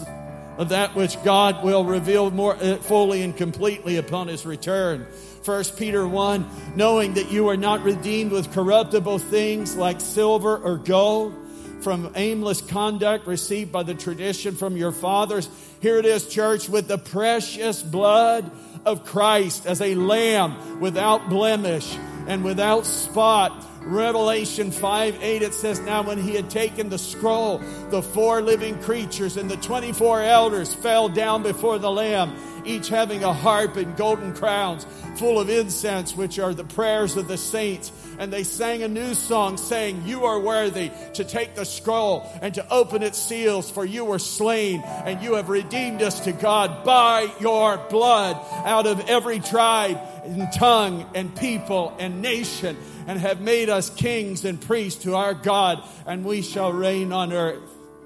[0.58, 5.08] of that which God will reveal more uh, fully and completely upon his return.
[5.46, 10.78] 1 Peter 1 knowing that you are not redeemed with corruptible things like silver or
[10.78, 11.34] gold
[11.82, 15.50] from aimless conduct received by the tradition from your fathers.
[15.82, 18.52] Here it is, church, with the precious blood
[18.86, 23.66] of Christ as a lamb without blemish and without spot.
[23.82, 27.60] Revelation 5 8, it says, Now when he had taken the scroll,
[27.90, 33.24] the four living creatures and the 24 elders fell down before the Lamb, each having
[33.24, 37.92] a harp and golden crowns full of incense, which are the prayers of the saints
[38.20, 42.54] and they sang a new song saying, You are worthy to take the scroll and
[42.56, 46.84] to open its seals, for you were slain and you have redeemed us to God
[46.84, 52.76] by your blood out of every tribe and tongue and people and nation
[53.08, 57.32] and have made us kings and priests to our God and we shall reign on
[57.32, 57.64] earth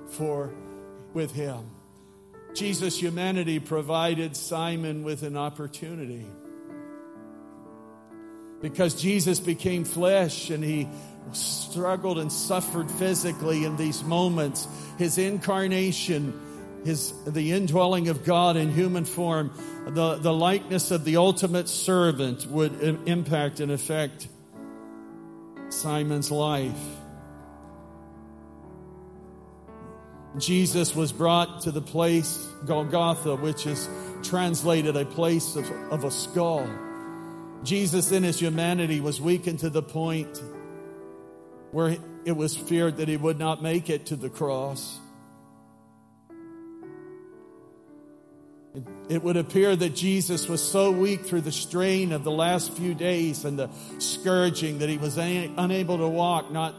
[0.10, 0.54] for
[1.14, 1.72] with him.
[2.54, 6.28] Jesus' humanity provided Simon with an opportunity
[8.64, 10.88] because Jesus became flesh and he
[11.34, 14.70] struggled and suffered physically in these moments.
[14.98, 16.40] His incarnation
[16.86, 19.52] his, the indwelling of God in human form,
[19.88, 24.28] the, the likeness of the ultimate servant would impact and affect
[25.70, 26.80] Simon's life.
[30.38, 33.88] Jesus was brought to the place, Golgotha, which is
[34.24, 36.68] translated a place of, of a skull.
[37.64, 40.42] Jesus, in his humanity, was weakened to the point
[41.72, 45.00] where it was feared that he would not make it to the cross.
[49.08, 52.94] It would appear that Jesus was so weak through the strain of the last few
[52.96, 56.74] days and the scourging that he was unable to walk, not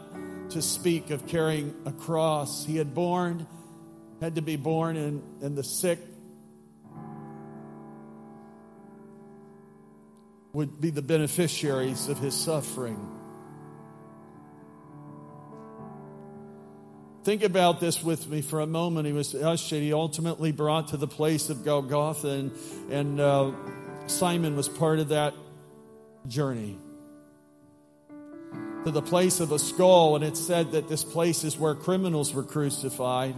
[0.51, 2.65] to speak of carrying a cross.
[2.65, 3.47] He had borne,
[4.21, 5.99] had to be born, in, and the sick
[10.55, 12.97] would be the beneficiaries of his suffering.
[17.25, 19.05] Think about this with me for a moment.
[19.05, 22.51] He was ushered, he ultimately brought to the place of Golgotha, and,
[22.89, 23.51] and uh,
[24.07, 25.33] Simon was part of that
[26.25, 26.77] journey.
[28.85, 32.33] To the place of a skull, and it said that this place is where criminals
[32.33, 33.35] were crucified.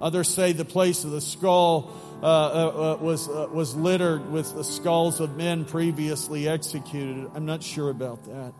[0.00, 4.54] Others say the place of the skull uh, uh, uh was, uh, was littered with
[4.54, 7.30] the skulls of men previously executed.
[7.34, 8.54] I'm not sure about that.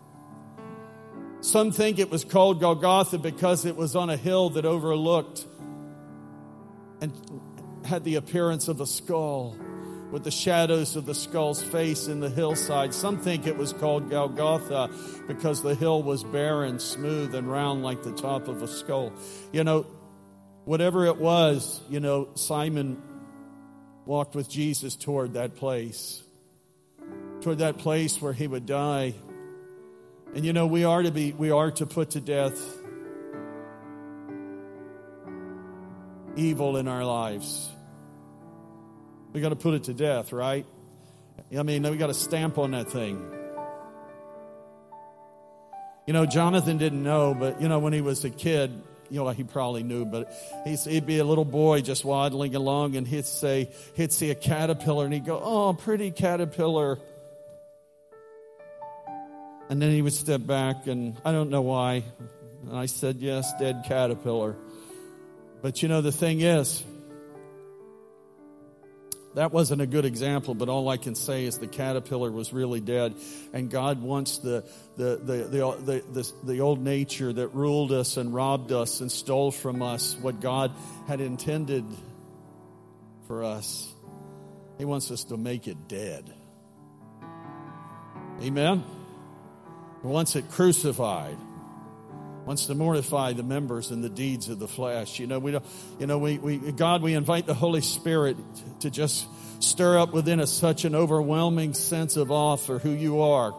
[1.41, 5.47] Some think it was called Golgotha because it was on a hill that overlooked
[7.01, 7.12] and
[7.87, 9.57] had the appearance of a skull
[10.11, 12.93] with the shadows of the skull's face in the hillside.
[12.93, 14.91] Some think it was called Golgotha
[15.27, 19.12] because the hill was barren, smooth, and round like the top of a skull.
[19.53, 19.87] You know,
[20.67, 23.03] whatever it was, you know, Simon
[24.07, 26.23] walked with Jesus toward that place,
[27.41, 29.15] toward that place where he would die
[30.35, 32.61] and you know, we are to be, we are to put to death
[36.35, 37.71] evil in our lives.
[39.33, 40.67] We got to put it to death, right?
[41.57, 43.31] I mean, we got to stamp on that thing.
[46.09, 48.83] You know, Jonathan didn't know, but you know, when he was a kid,
[49.15, 50.29] you know, he probably knew, but
[50.65, 55.05] he'd be a little boy just waddling along and he'd say, he'd see a caterpillar
[55.05, 56.99] and he'd go, Oh, pretty caterpillar.
[59.71, 62.03] And then he would step back, and I don't know why.
[62.67, 64.57] And I said, Yes, dead caterpillar.
[65.62, 66.83] But you know, the thing is,
[69.35, 72.80] that wasn't a good example, but all I can say is the caterpillar was really
[72.80, 73.14] dead.
[73.53, 74.64] And God wants the,
[74.97, 79.51] the, the, the, the, the, old nature that ruled us and robbed us and stole
[79.51, 80.72] from us what God
[81.09, 81.85] had intended
[83.26, 83.93] for us.
[84.78, 86.32] He wants us to make it dead.
[88.41, 88.85] Amen?
[90.03, 91.37] wants it crucified
[92.47, 95.18] wants to mortify the members and the deeds of the flesh.
[95.18, 95.64] You know, we don't,
[95.99, 98.36] you know, we, we, God, we invite the Holy Spirit
[98.80, 99.26] to just
[99.61, 103.55] stir up within us such an overwhelming sense of awe for who you are.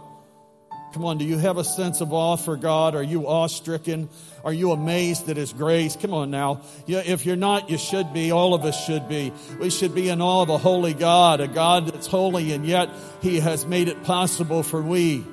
[0.94, 2.96] Come on, do you have a sense of awe for God?
[2.96, 4.08] Are you awe stricken?
[4.46, 5.98] Are you amazed at His grace?
[5.98, 6.62] Come on now.
[6.88, 8.32] if you're not, you should be.
[8.32, 9.34] All of us should be.
[9.60, 12.90] We should be in awe of a holy God, a God that's holy, and yet
[13.22, 15.26] He has made it possible for we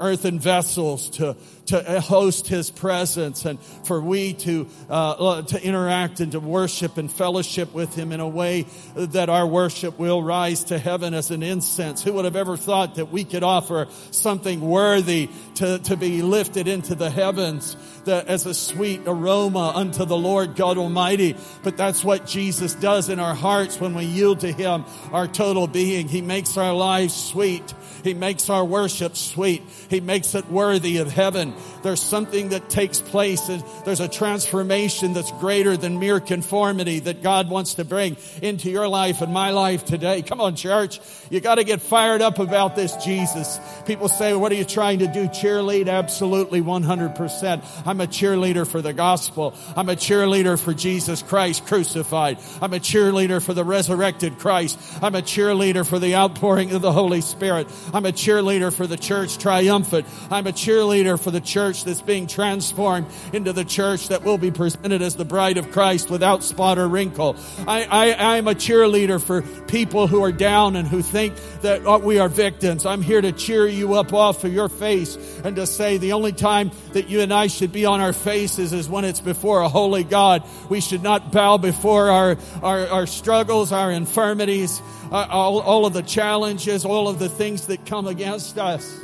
[0.00, 1.36] earthen vessels to,
[1.68, 7.12] to host his presence and for we to, uh, to interact and to worship and
[7.12, 11.42] fellowship with him in a way that our worship will rise to heaven as an
[11.42, 12.02] incense.
[12.02, 16.68] Who would have ever thought that we could offer something worthy to, to be lifted
[16.68, 21.36] into the heavens that as a sweet aroma unto the Lord God Almighty?
[21.62, 25.66] But that's what Jesus does in our hearts when we yield to him our total
[25.66, 26.08] being.
[26.08, 27.74] He makes our lives sweet.
[28.04, 29.62] He makes our worship sweet.
[29.90, 31.54] He makes it worthy of heaven.
[31.82, 33.48] There's something that takes place.
[33.48, 38.70] And there's a transformation that's greater than mere conformity that God wants to bring into
[38.70, 40.22] your life and my life today.
[40.22, 41.00] Come on, church.
[41.30, 43.58] You got to get fired up about this Jesus.
[43.86, 45.26] People say, what are you trying to do?
[45.28, 45.88] Cheerlead?
[45.88, 47.64] Absolutely 100%.
[47.86, 49.54] I'm a cheerleader for the gospel.
[49.76, 52.38] I'm a cheerleader for Jesus Christ crucified.
[52.60, 54.78] I'm a cheerleader for the resurrected Christ.
[55.02, 57.68] I'm a cheerleader for the outpouring of the Holy Spirit.
[57.92, 60.06] I'm a cheerleader for the church triumphant.
[60.30, 64.50] I'm a cheerleader for the church that's being transformed into the church that will be
[64.50, 67.36] presented as the bride of Christ without spot or wrinkle.
[67.66, 71.98] I, I, I'm a cheerleader for people who are down and who think that oh,
[71.98, 72.84] we are victims.
[72.84, 76.32] I'm here to cheer you up off of your face and to say the only
[76.32, 79.68] time that you and I should be on our faces is when it's before a
[79.68, 80.44] holy God.
[80.68, 84.80] We should not bow before our, our, our struggles, our infirmities,
[85.10, 89.00] uh, all, all of the challenges, all of the things that come against us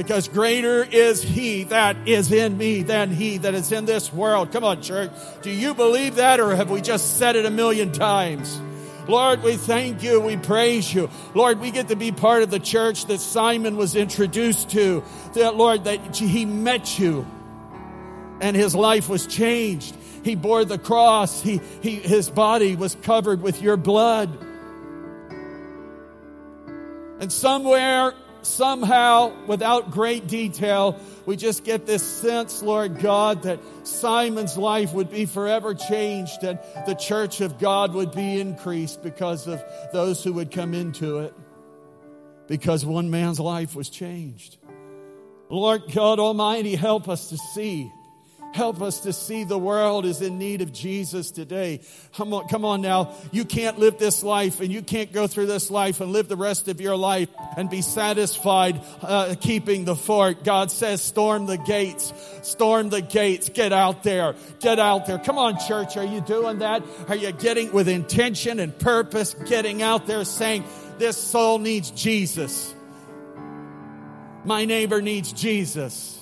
[0.00, 4.50] because greater is he that is in me than he that is in this world.
[4.50, 5.10] Come on, church.
[5.42, 8.58] Do you believe that or have we just said it a million times?
[9.06, 10.18] Lord, we thank you.
[10.18, 11.10] We praise you.
[11.34, 15.04] Lord, we get to be part of the church that Simon was introduced to.
[15.34, 17.26] That, Lord, that he met you
[18.40, 19.94] and his life was changed.
[20.24, 21.42] He bore the cross.
[21.42, 24.30] He, he, his body was covered with your blood.
[27.20, 34.56] And somewhere, somehow, without great detail, we just get this sense, Lord God, that Simon's
[34.56, 39.62] life would be forever changed and the church of God would be increased because of
[39.92, 41.34] those who would come into it.
[42.46, 44.58] Because one man's life was changed.
[45.48, 47.92] Lord God Almighty, help us to see
[48.52, 51.80] Help us to see the world is in need of Jesus today.
[52.16, 53.14] Come on, come on now.
[53.30, 56.36] You can't live this life and you can't go through this life and live the
[56.36, 60.44] rest of your life and be satisfied uh, keeping the fort.
[60.44, 62.12] God says, storm the gates.
[62.42, 63.48] Storm the gates.
[63.48, 64.34] Get out there.
[64.60, 65.18] Get out there.
[65.18, 65.96] Come on, church.
[65.96, 66.82] Are you doing that?
[67.08, 70.64] Are you getting with intention and purpose, getting out there saying,
[71.00, 72.74] this soul needs Jesus.
[74.44, 76.19] My neighbor needs Jesus.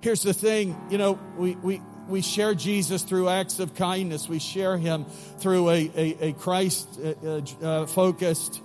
[0.00, 4.28] Here's the thing, you know, we, we, we share Jesus through acts of kindness.
[4.28, 5.04] We share him
[5.38, 8.60] through a, a, a Christ uh, uh, focused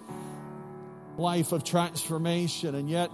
[1.17, 2.73] life of transformation.
[2.73, 3.11] And yet,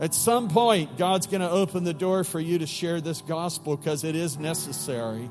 [0.00, 3.76] at some point, God's going to open the door for you to share this gospel
[3.76, 5.28] because it is necessary.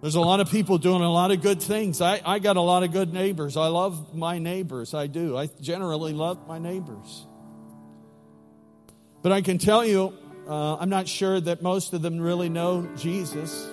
[0.00, 2.00] There's a lot of people doing a lot of good things.
[2.00, 3.56] I, I got a lot of good neighbors.
[3.56, 4.94] I love my neighbors.
[4.94, 5.36] I do.
[5.36, 7.26] I generally love my neighbors.
[9.22, 10.12] But I can tell you,
[10.48, 13.68] uh, I'm not sure that most of them really know Jesus.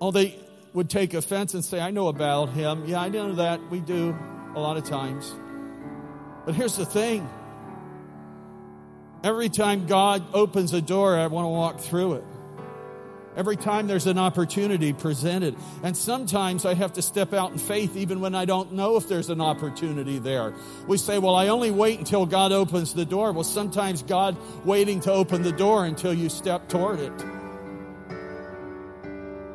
[0.00, 0.38] Oh, they
[0.72, 2.84] would take offense and say, I know about him.
[2.86, 3.60] Yeah, I know that.
[3.70, 4.16] We do
[4.54, 5.34] a lot of times.
[6.44, 7.28] But here's the thing
[9.22, 12.24] every time God opens a door, I want to walk through it.
[13.36, 15.56] Every time there's an opportunity presented.
[15.82, 19.08] And sometimes I have to step out in faith even when I don't know if
[19.08, 20.52] there's an opportunity there.
[20.88, 23.32] We say, well, I only wait until God opens the door.
[23.32, 27.12] Well, sometimes God waiting to open the door until you step toward it.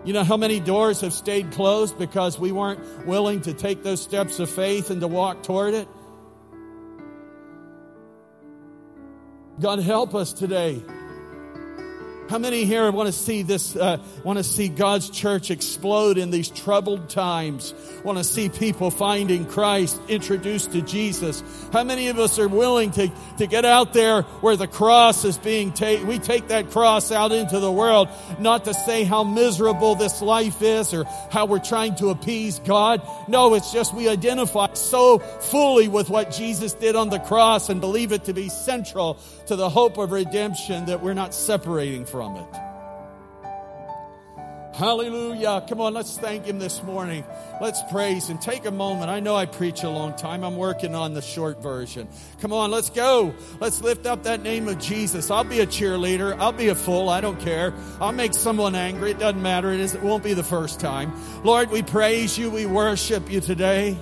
[0.06, 4.02] You know how many doors have stayed closed because we weren't willing to take those
[4.02, 5.88] steps of faith and to walk toward it?
[9.60, 10.84] God help us today.
[12.28, 16.32] How many here want to see this, uh, want to see God's church explode in
[16.32, 17.76] these troubled times?
[18.04, 21.44] Want to see people finding Christ, introduced to Jesus?
[21.72, 25.38] How many of us are willing to, to get out there where the cross is
[25.38, 26.08] being taken?
[26.08, 28.10] We take that cross out into the world,
[28.40, 33.04] not to say how miserable this life is or how we're trying to appease God.
[33.28, 37.80] No, it's just we identify so fully with what Jesus did on the cross and
[37.80, 42.15] believe it to be central to the hope of redemption that we're not separating from
[42.22, 42.76] it.
[44.76, 45.64] Hallelujah.
[45.70, 47.24] Come on, let's thank Him this morning.
[47.62, 48.38] Let's praise Him.
[48.38, 49.10] Take a moment.
[49.10, 50.44] I know I preach a long time.
[50.44, 52.10] I'm working on the short version.
[52.42, 53.34] Come on, let's go.
[53.62, 55.32] Let's lift up that name of Jesus.
[55.32, 56.38] I'll be a cheerleader.
[56.38, 57.08] I'll be a fool.
[57.08, 57.74] I don't care.
[58.02, 59.12] I'll make someone angry.
[59.12, 59.72] It doesn't matter.
[59.72, 61.14] It, is, it won't be the first time.
[61.46, 62.50] Lord, we praise you.
[62.50, 63.98] We worship you today.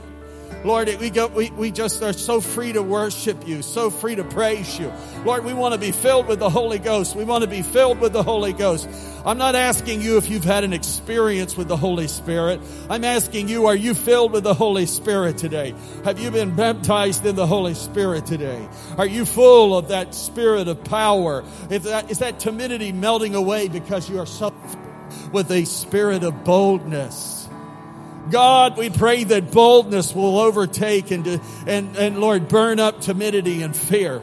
[0.63, 4.23] Lord, we, go, we, we just are so free to worship you, so free to
[4.23, 4.91] praise you.
[5.25, 7.15] Lord, we want to be filled with the Holy Ghost.
[7.15, 8.87] We want to be filled with the Holy Ghost.
[9.25, 12.59] I'm not asking you if you've had an experience with the Holy Spirit.
[12.89, 15.73] I'm asking you, are you filled with the Holy Spirit today?
[16.03, 18.67] Have you been baptized in the Holy Spirit today?
[18.97, 21.43] Are you full of that spirit of power?
[21.69, 24.51] Is that, is that timidity melting away because you are
[25.31, 27.42] with a spirit of boldness?
[28.31, 31.27] God, we pray that boldness will overtake and,
[31.67, 34.21] and, and Lord, burn up timidity and fear.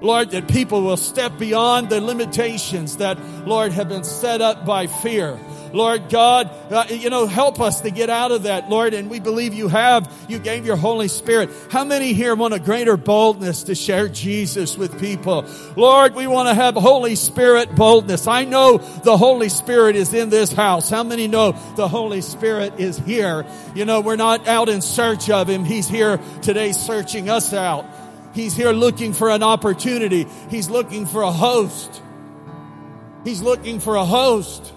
[0.00, 4.86] Lord, that people will step beyond the limitations that, Lord, have been set up by
[4.86, 5.38] fear.
[5.74, 8.94] Lord God, uh, you know, help us to get out of that, Lord.
[8.94, 10.10] And we believe you have.
[10.28, 11.50] You gave your Holy Spirit.
[11.68, 15.44] How many here want a greater boldness to share Jesus with people?
[15.76, 18.28] Lord, we want to have Holy Spirit boldness.
[18.28, 20.88] I know the Holy Spirit is in this house.
[20.88, 23.44] How many know the Holy Spirit is here?
[23.74, 25.64] You know, we're not out in search of Him.
[25.64, 27.84] He's here today searching us out.
[28.32, 30.26] He's here looking for an opportunity.
[30.50, 32.00] He's looking for a host.
[33.24, 34.73] He's looking for a host.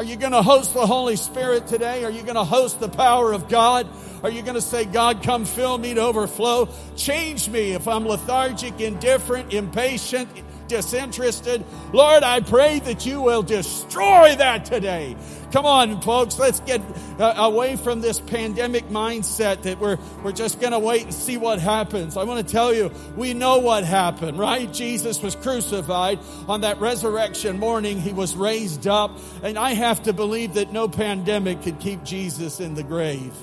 [0.00, 2.04] Are you going to host the Holy Spirit today?
[2.04, 3.86] Are you going to host the power of God?
[4.22, 6.70] Are you going to say, God, come fill me to overflow?
[6.96, 10.30] Change me if I'm lethargic, indifferent, impatient,
[10.68, 11.62] disinterested.
[11.92, 15.16] Lord, I pray that you will destroy that today.
[15.52, 16.80] Come on, folks, let's get
[17.18, 21.38] uh, away from this pandemic mindset that we're, we're just going to wait and see
[21.38, 22.16] what happens.
[22.16, 24.72] I want to tell you, we know what happened, right?
[24.72, 28.00] Jesus was crucified on that resurrection morning.
[28.00, 29.18] He was raised up.
[29.42, 33.34] And I have to believe that no pandemic could keep Jesus in the grave.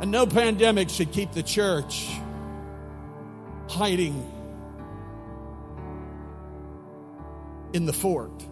[0.00, 2.08] And no pandemic should keep the church
[3.68, 4.28] hiding
[7.72, 8.47] in the fort.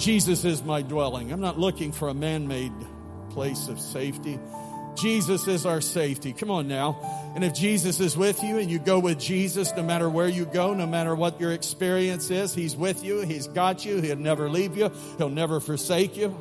[0.00, 1.30] Jesus is my dwelling.
[1.30, 2.72] I'm not looking for a man made
[3.28, 4.40] place of safety.
[4.96, 6.32] Jesus is our safety.
[6.32, 6.98] Come on now.
[7.34, 10.46] And if Jesus is with you and you go with Jesus, no matter where you
[10.46, 13.20] go, no matter what your experience is, He's with you.
[13.20, 14.00] He's got you.
[14.00, 14.90] He'll never leave you.
[15.18, 16.34] He'll never forsake you.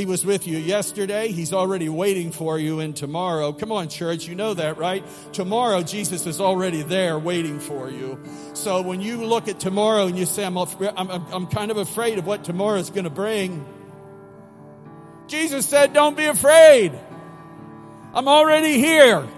[0.00, 1.30] He was with you yesterday.
[1.30, 3.52] He's already waiting for you in tomorrow.
[3.52, 4.26] Come on, church.
[4.26, 5.04] You know that, right?
[5.34, 8.18] Tomorrow, Jesus is already there waiting for you.
[8.54, 12.16] So when you look at tomorrow and you say, I'm, I'm, I'm kind of afraid
[12.16, 13.62] of what tomorrow is going to bring,
[15.26, 16.98] Jesus said, Don't be afraid.
[18.14, 19.28] I'm already here.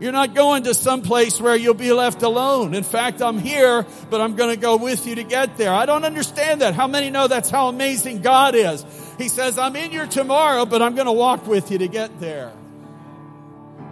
[0.00, 2.72] You're not going to some place where you'll be left alone.
[2.72, 5.74] In fact, I'm here, but I'm going to go with you to get there.
[5.74, 6.72] I don't understand that.
[6.72, 8.84] How many know that's how amazing God is?
[9.18, 12.18] He says, I'm in your tomorrow, but I'm going to walk with you to get
[12.18, 12.50] there.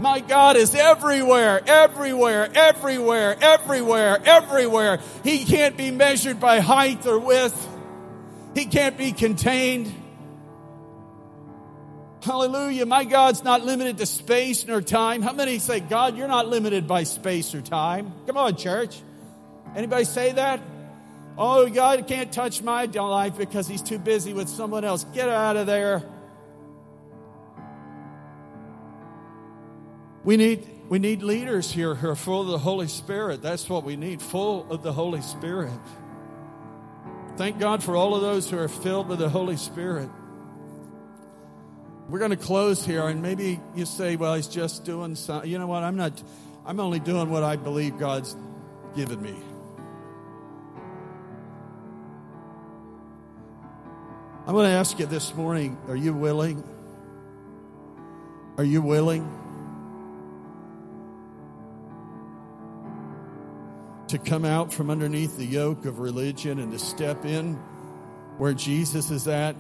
[0.01, 5.01] My God is everywhere, everywhere, everywhere, everywhere, everywhere.
[5.25, 7.69] He can't be measured by height or width.
[8.55, 9.93] He can't be contained.
[12.23, 12.85] Hallelujah.
[12.85, 15.23] My God's not limited to space nor time.
[15.23, 18.13] How many say, God, you're not limited by space or time?
[18.27, 19.01] Come on, church.
[19.77, 20.61] Anybody say that?
[21.37, 25.05] Oh, God can't touch my life because he's too busy with someone else.
[25.15, 26.03] Get out of there.
[30.25, 33.41] We need, we need leaders here who are full of the Holy Spirit.
[33.41, 35.79] That's what we need, full of the Holy Spirit.
[37.37, 40.11] Thank God for all of those who are filled with the Holy Spirit.
[42.09, 45.51] We're going to close here, and maybe you say, well, he's just doing something.
[45.51, 45.83] You know what?
[45.83, 46.23] I'm not,
[46.65, 48.35] I'm only doing what I believe God's
[48.97, 49.35] given me.
[54.47, 56.65] I'm going to ask you this morning are you willing?
[58.57, 59.31] Are you willing
[64.09, 67.57] to come out from underneath the yoke of religion and to step in
[68.39, 69.55] where Jesus is at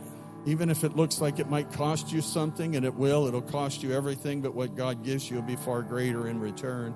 [0.47, 3.82] even if it looks like it might cost you something, and it will, it'll cost
[3.82, 6.95] you everything, but what God gives you will be far greater in return.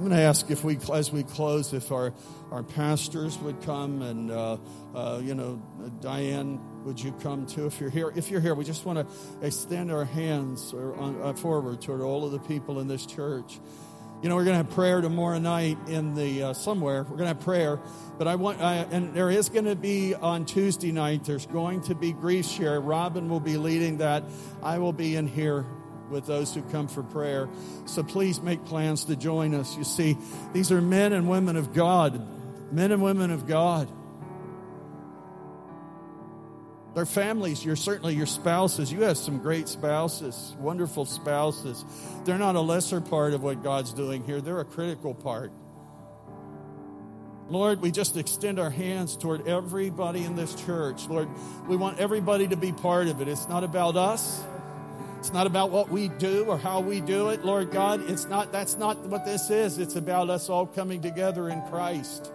[0.00, 2.14] I'm going to ask if we, as we close, if our,
[2.50, 4.56] our pastors would come and, uh,
[4.94, 5.60] uh, you know,
[6.00, 7.66] Diane, would you come too?
[7.66, 11.20] If you're here, if you're here, we just want to extend our hands or on,
[11.20, 13.58] uh, forward toward all of the people in this church.
[14.22, 17.04] You know, we're going to have prayer tomorrow night in the uh, somewhere.
[17.04, 17.80] We're going to have prayer,
[18.18, 21.24] but I want, I, and there is going to be on Tuesday night.
[21.24, 22.78] There's going to be grief share.
[22.80, 24.24] Robin will be leading that.
[24.62, 25.64] I will be in here
[26.10, 27.48] with those who come for prayer.
[27.86, 29.74] So please make plans to join us.
[29.78, 30.18] You see,
[30.52, 32.20] these are men and women of God,
[32.70, 33.88] men and women of God.
[36.94, 38.92] Their families, you're certainly your spouses.
[38.92, 41.84] You have some great spouses, wonderful spouses.
[42.24, 45.52] They're not a lesser part of what God's doing here, they're a critical part.
[47.48, 51.08] Lord, we just extend our hands toward everybody in this church.
[51.08, 51.28] Lord,
[51.66, 53.26] we want everybody to be part of it.
[53.26, 54.40] It's not about us.
[55.18, 57.44] It's not about what we do or how we do it.
[57.44, 59.78] Lord God, it's not that's not what this is.
[59.78, 62.32] It's about us all coming together in Christ.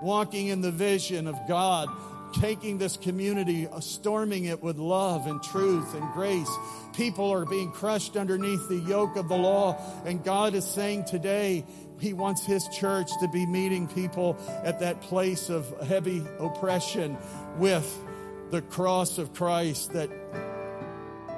[0.00, 1.88] Walking in the vision of God
[2.32, 6.50] taking this community, uh, storming it with love and truth and grace.
[6.94, 9.76] People are being crushed underneath the yoke of the law.
[10.04, 11.64] And God is saying today,
[12.00, 17.16] He wants His church to be meeting people at that place of heavy oppression
[17.56, 18.04] with
[18.50, 20.10] the cross of Christ that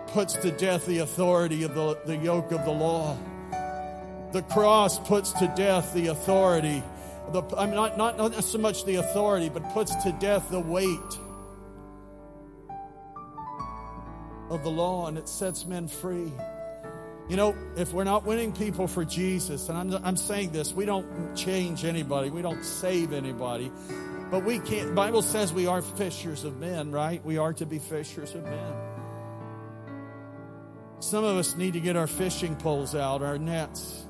[0.09, 3.17] puts to death the authority of the, the yoke of the law.
[4.33, 6.83] The cross puts to death the authority
[7.33, 10.61] the, I mean, not, not, not so much the authority, but puts to death the
[10.61, 10.99] weight
[14.51, 16.33] of the law and it sets men free.
[17.29, 20.85] You know, if we're not winning people for Jesus, and I'm, I'm saying this, we
[20.85, 23.71] don't change anybody, we don't save anybody,
[24.33, 24.97] but we can't.
[24.97, 27.25] Bible says we are fishers of men, right?
[27.25, 28.75] We are to be fishers of men.
[30.99, 34.05] Some of us need to get our fishing poles out, our nets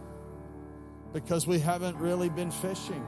[1.13, 3.05] because we haven't really been fishing.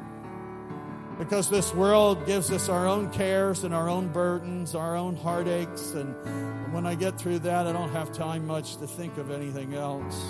[1.18, 5.92] Because this world gives us our own cares and our own burdens, our own heartaches.
[5.92, 6.14] And
[6.72, 10.20] when I get through that, I don't have time much to think of anything else.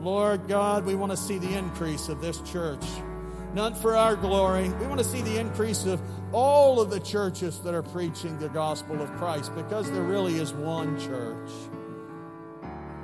[0.00, 2.84] Lord God, we want to see the increase of this church.
[3.54, 4.68] Not for our glory.
[4.68, 6.00] We want to see the increase of
[6.32, 10.52] all of the churches that are preaching the gospel of Christ because there really is
[10.52, 11.50] one church.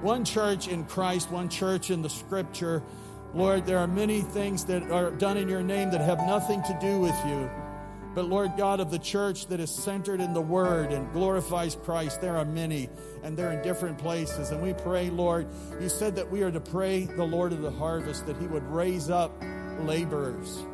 [0.04, 2.82] One church in Christ, one church in the scripture.
[3.32, 6.78] Lord, there are many things that are done in your name that have nothing to
[6.78, 7.50] do with you.
[8.14, 12.20] But Lord God of the church that is centered in the word and glorifies Christ,
[12.20, 12.90] there are many
[13.22, 14.50] and they're in different places.
[14.50, 15.46] And we pray, Lord,
[15.80, 18.64] you said that we are to pray the Lord of the harvest that he would
[18.64, 19.42] raise up
[19.80, 20.66] laborers.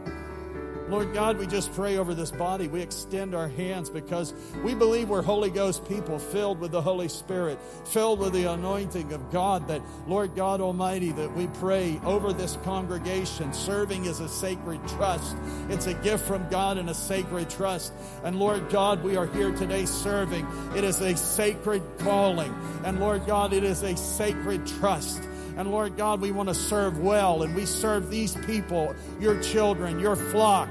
[0.91, 2.67] Lord God, we just pray over this body.
[2.67, 4.35] We extend our hands because
[4.65, 9.13] we believe we're Holy Ghost people filled with the Holy Spirit, filled with the anointing
[9.13, 9.69] of God.
[9.69, 13.53] That, Lord God Almighty, that we pray over this congregation.
[13.53, 15.37] Serving is a sacred trust,
[15.69, 17.93] it's a gift from God and a sacred trust.
[18.25, 20.45] And Lord God, we are here today serving.
[20.75, 22.53] It is a sacred calling.
[22.85, 25.23] And Lord God, it is a sacred trust.
[25.57, 29.99] And Lord God, we want to serve well, and we serve these people, your children,
[29.99, 30.69] your flock.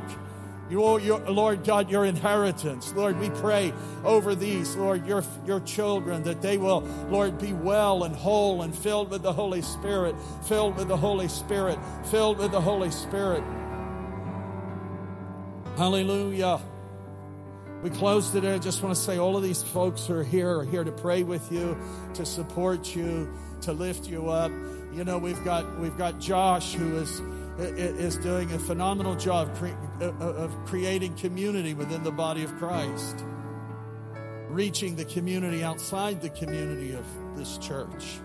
[0.70, 2.94] Your, your, Lord God, your inheritance.
[2.94, 3.74] Lord, we pray
[4.04, 8.76] over these, Lord, your, your children, that they will, Lord, be well and whole and
[8.76, 11.80] filled with the Holy Spirit, filled with the Holy Spirit,
[12.12, 13.44] filled with the Holy Spirit.
[15.76, 16.60] Hallelujah.
[17.82, 18.54] We close today.
[18.54, 20.92] I just want to say all of these folks who are here are here to
[20.92, 21.78] pray with you,
[22.16, 24.51] to support you, to lift you up.
[24.93, 27.22] You know, we've got we've got Josh who is
[27.60, 33.26] is doing a phenomenal job uh, uh, of creating community within the body of Christ,
[34.47, 37.05] reaching the community outside the community of
[37.36, 38.20] this church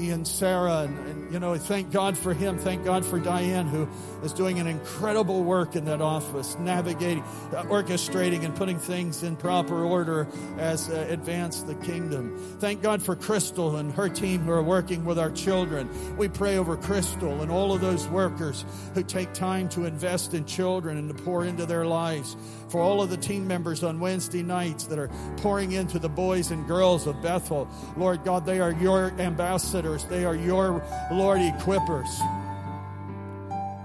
[0.00, 2.58] he and Sarah, and, and, you know, thank God for him.
[2.58, 3.88] Thank God for Diane, who
[4.24, 7.22] is doing an incredible work in that office, navigating,
[7.54, 10.26] uh, orchestrating, and putting things in proper order
[10.58, 12.36] as uh, advance the kingdom.
[12.58, 15.88] Thank God for Crystal and her team who are working with our children.
[16.16, 20.46] We pray over Crystal and all of those workers who take time to invest in
[20.46, 22.36] children and to pour into their lives
[22.70, 26.50] for all of the team members on Wednesday nights that are pouring into the boys
[26.50, 27.68] and girls of Bethel.
[27.96, 32.08] Lord God, they are your ambassadors, they are your, Lord, equippers.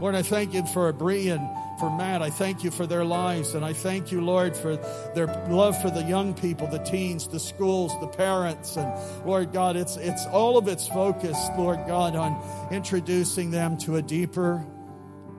[0.01, 2.21] Lord, I thank you for Bree and for Matt.
[2.21, 3.53] I thank you for their lives.
[3.53, 4.75] And I thank you, Lord, for
[5.13, 8.75] their love for the young people, the teens, the schools, the parents.
[8.75, 8.91] And
[9.25, 14.01] Lord God, it's, it's all of its focus, Lord God, on introducing them to a
[14.01, 14.65] deeper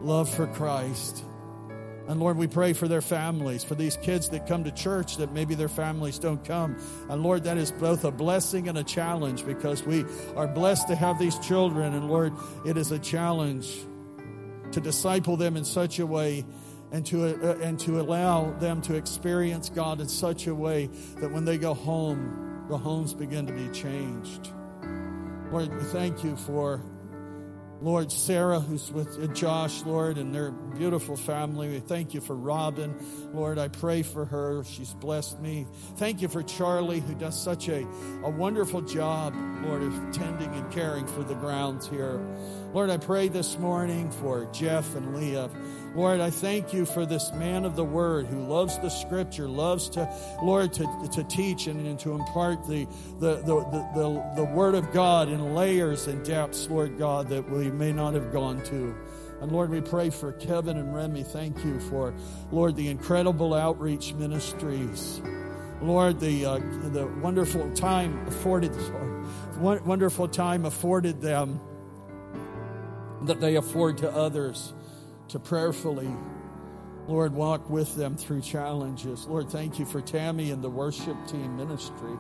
[0.01, 1.26] love for Christ.
[2.09, 5.33] And Lord, we pray for their families, for these kids that come to church that
[5.33, 6.77] maybe their families don't come.
[7.09, 10.05] And Lord, that is both a blessing and a challenge because we
[10.37, 11.95] are blessed to have these children.
[11.95, 12.33] And Lord,
[12.65, 13.85] it is a challenge
[14.73, 16.45] to disciple them in such a way
[16.93, 20.89] and to, uh, and to allow them to experience God in such a way
[21.21, 24.53] that when they go home, the homes begin to be changed.
[25.51, 26.81] Lord, we thank you for
[27.83, 31.69] Lord, Sarah, who's with uh, Josh, Lord, and their beautiful family.
[31.69, 32.95] We thank you for Robin.
[33.35, 34.65] Lord, I pray for her.
[34.65, 35.67] She's blessed me.
[35.97, 37.87] Thank you for Charlie, who does such a,
[38.25, 42.19] a wonderful job, Lord, of tending and caring for the grounds here.
[42.77, 45.49] Lord, I pray this morning for Jeff and Leah.
[45.95, 49.89] Lord, I thank you for this man of the word who loves the scripture, loves
[49.89, 50.07] to,
[50.43, 52.87] Lord, to, to teach and, and to impart the,
[53.19, 53.65] the, the,
[53.95, 58.13] the, the word of God in layers and depths, Lord God, that we may not
[58.13, 58.95] have gone to.
[59.41, 61.23] And Lord, we pray for Kevin and Remy.
[61.23, 62.13] Thank you for,
[62.53, 65.23] Lord, the incredible outreach ministries.
[65.81, 66.59] Lord, the, uh,
[66.91, 68.73] the wonderful time afforded,
[69.61, 71.59] wonderful time afforded them
[73.23, 74.73] that they afford to others
[75.29, 76.09] to prayerfully,
[77.09, 79.27] Lord, walk with them through challenges.
[79.27, 82.11] Lord, thank you for Tammy and the worship team ministry.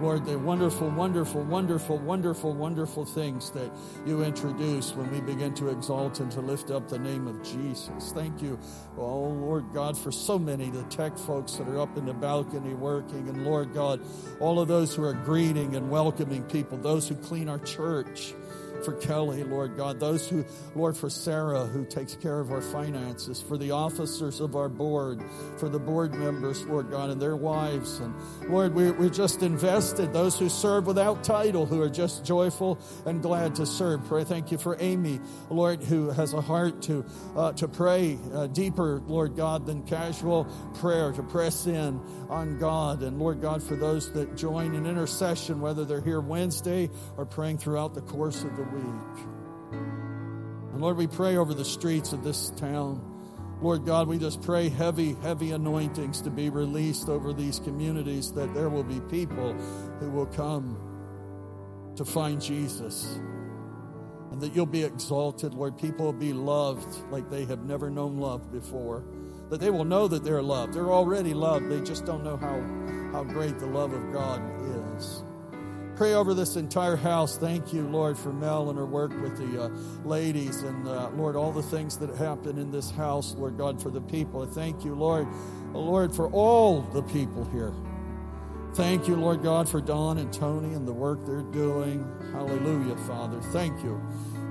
[0.00, 3.70] Lord, the wonderful, wonderful, wonderful, wonderful, wonderful things that
[4.04, 8.12] you introduce when we begin to exalt and to lift up the name of Jesus.
[8.12, 8.58] Thank you,
[8.98, 12.74] oh Lord God, for so many, the tech folks that are up in the balcony
[12.74, 13.26] working.
[13.30, 14.02] And Lord God,
[14.40, 18.34] all of those who are greeting and welcoming people, those who clean our church
[18.84, 23.40] for Kelly, Lord God, those who, Lord, for Sarah, who takes care of our finances,
[23.40, 25.22] for the officers of our board,
[25.58, 28.00] for the board members, Lord God, and their wives.
[28.00, 28.14] And
[28.48, 33.22] Lord, we, we just invested, those who serve without title, who are just joyful and
[33.22, 34.04] glad to serve.
[34.06, 37.04] Pray, thank you for Amy, Lord, who has a heart to,
[37.36, 43.02] uh, to pray uh, deeper, Lord God, than casual prayer, to press in on God.
[43.02, 47.58] And Lord God, for those that join in intercession, whether they're here Wednesday or praying
[47.58, 49.26] throughout the course of the week.
[50.72, 53.10] And Lord, we pray over the streets of this town.
[53.62, 58.52] Lord God, we just pray heavy, heavy anointings to be released over these communities, that
[58.54, 59.52] there will be people
[60.00, 60.76] who will come
[61.96, 63.18] to find Jesus.
[64.32, 65.78] And that you'll be exalted, Lord.
[65.78, 69.04] People will be loved like they have never known love before.
[69.50, 70.74] That they will know that they're loved.
[70.74, 71.70] They're already loved.
[71.70, 72.60] They just don't know how,
[73.12, 74.42] how great the love of God
[74.96, 75.22] is.
[75.96, 77.38] Pray over this entire house.
[77.38, 79.68] Thank you, Lord, for Mel and her work with the uh,
[80.04, 83.90] ladies, and uh, Lord, all the things that happen in this house, Lord God, for
[83.90, 84.42] the people.
[84.42, 85.28] I thank you, Lord,
[85.72, 87.72] oh, Lord, for all the people here.
[88.74, 92.04] Thank you, Lord God, for Don and Tony and the work they're doing.
[92.32, 93.40] Hallelujah, Father.
[93.52, 94.02] Thank you.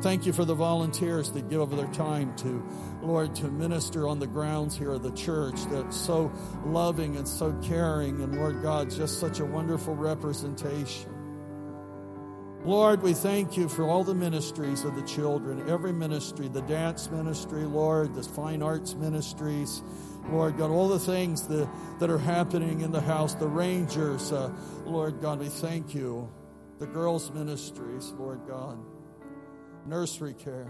[0.02, 2.66] Thank you for the volunteers that give of their time to,
[3.02, 6.32] Lord, to minister on the grounds here of the church that's so
[6.66, 8.22] loving and so caring.
[8.22, 11.23] And Lord God, just such a wonderful representation.
[12.66, 17.12] Lord, we thank you for all the ministries of the children, every ministry, the dance
[17.12, 19.84] ministry, Lord, the fine arts ministries,
[20.30, 21.68] Lord God, all the things that,
[22.00, 24.50] that are happening in the house, the rangers, uh,
[24.86, 26.32] Lord God, we thank you.
[26.80, 28.80] The girls' ministries, Lord God,
[29.86, 30.68] nursery care.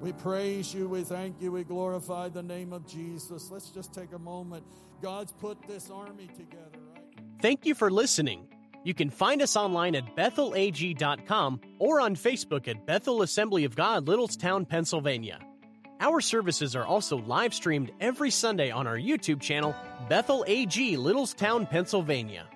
[0.00, 3.50] We praise you, we thank you, we glorify the name of Jesus.
[3.50, 4.64] Let's just take a moment.
[5.00, 7.04] God's put this army together, right?
[7.40, 8.46] Thank you for listening.
[8.84, 14.06] You can find us online at bethelag.com or on Facebook at Bethel Assembly of God,
[14.06, 15.40] Littlestown, Pennsylvania.
[16.00, 19.74] Our services are also live streamed every Sunday on our YouTube channel,
[20.08, 22.46] Bethel AG, Littlestown, Pennsylvania.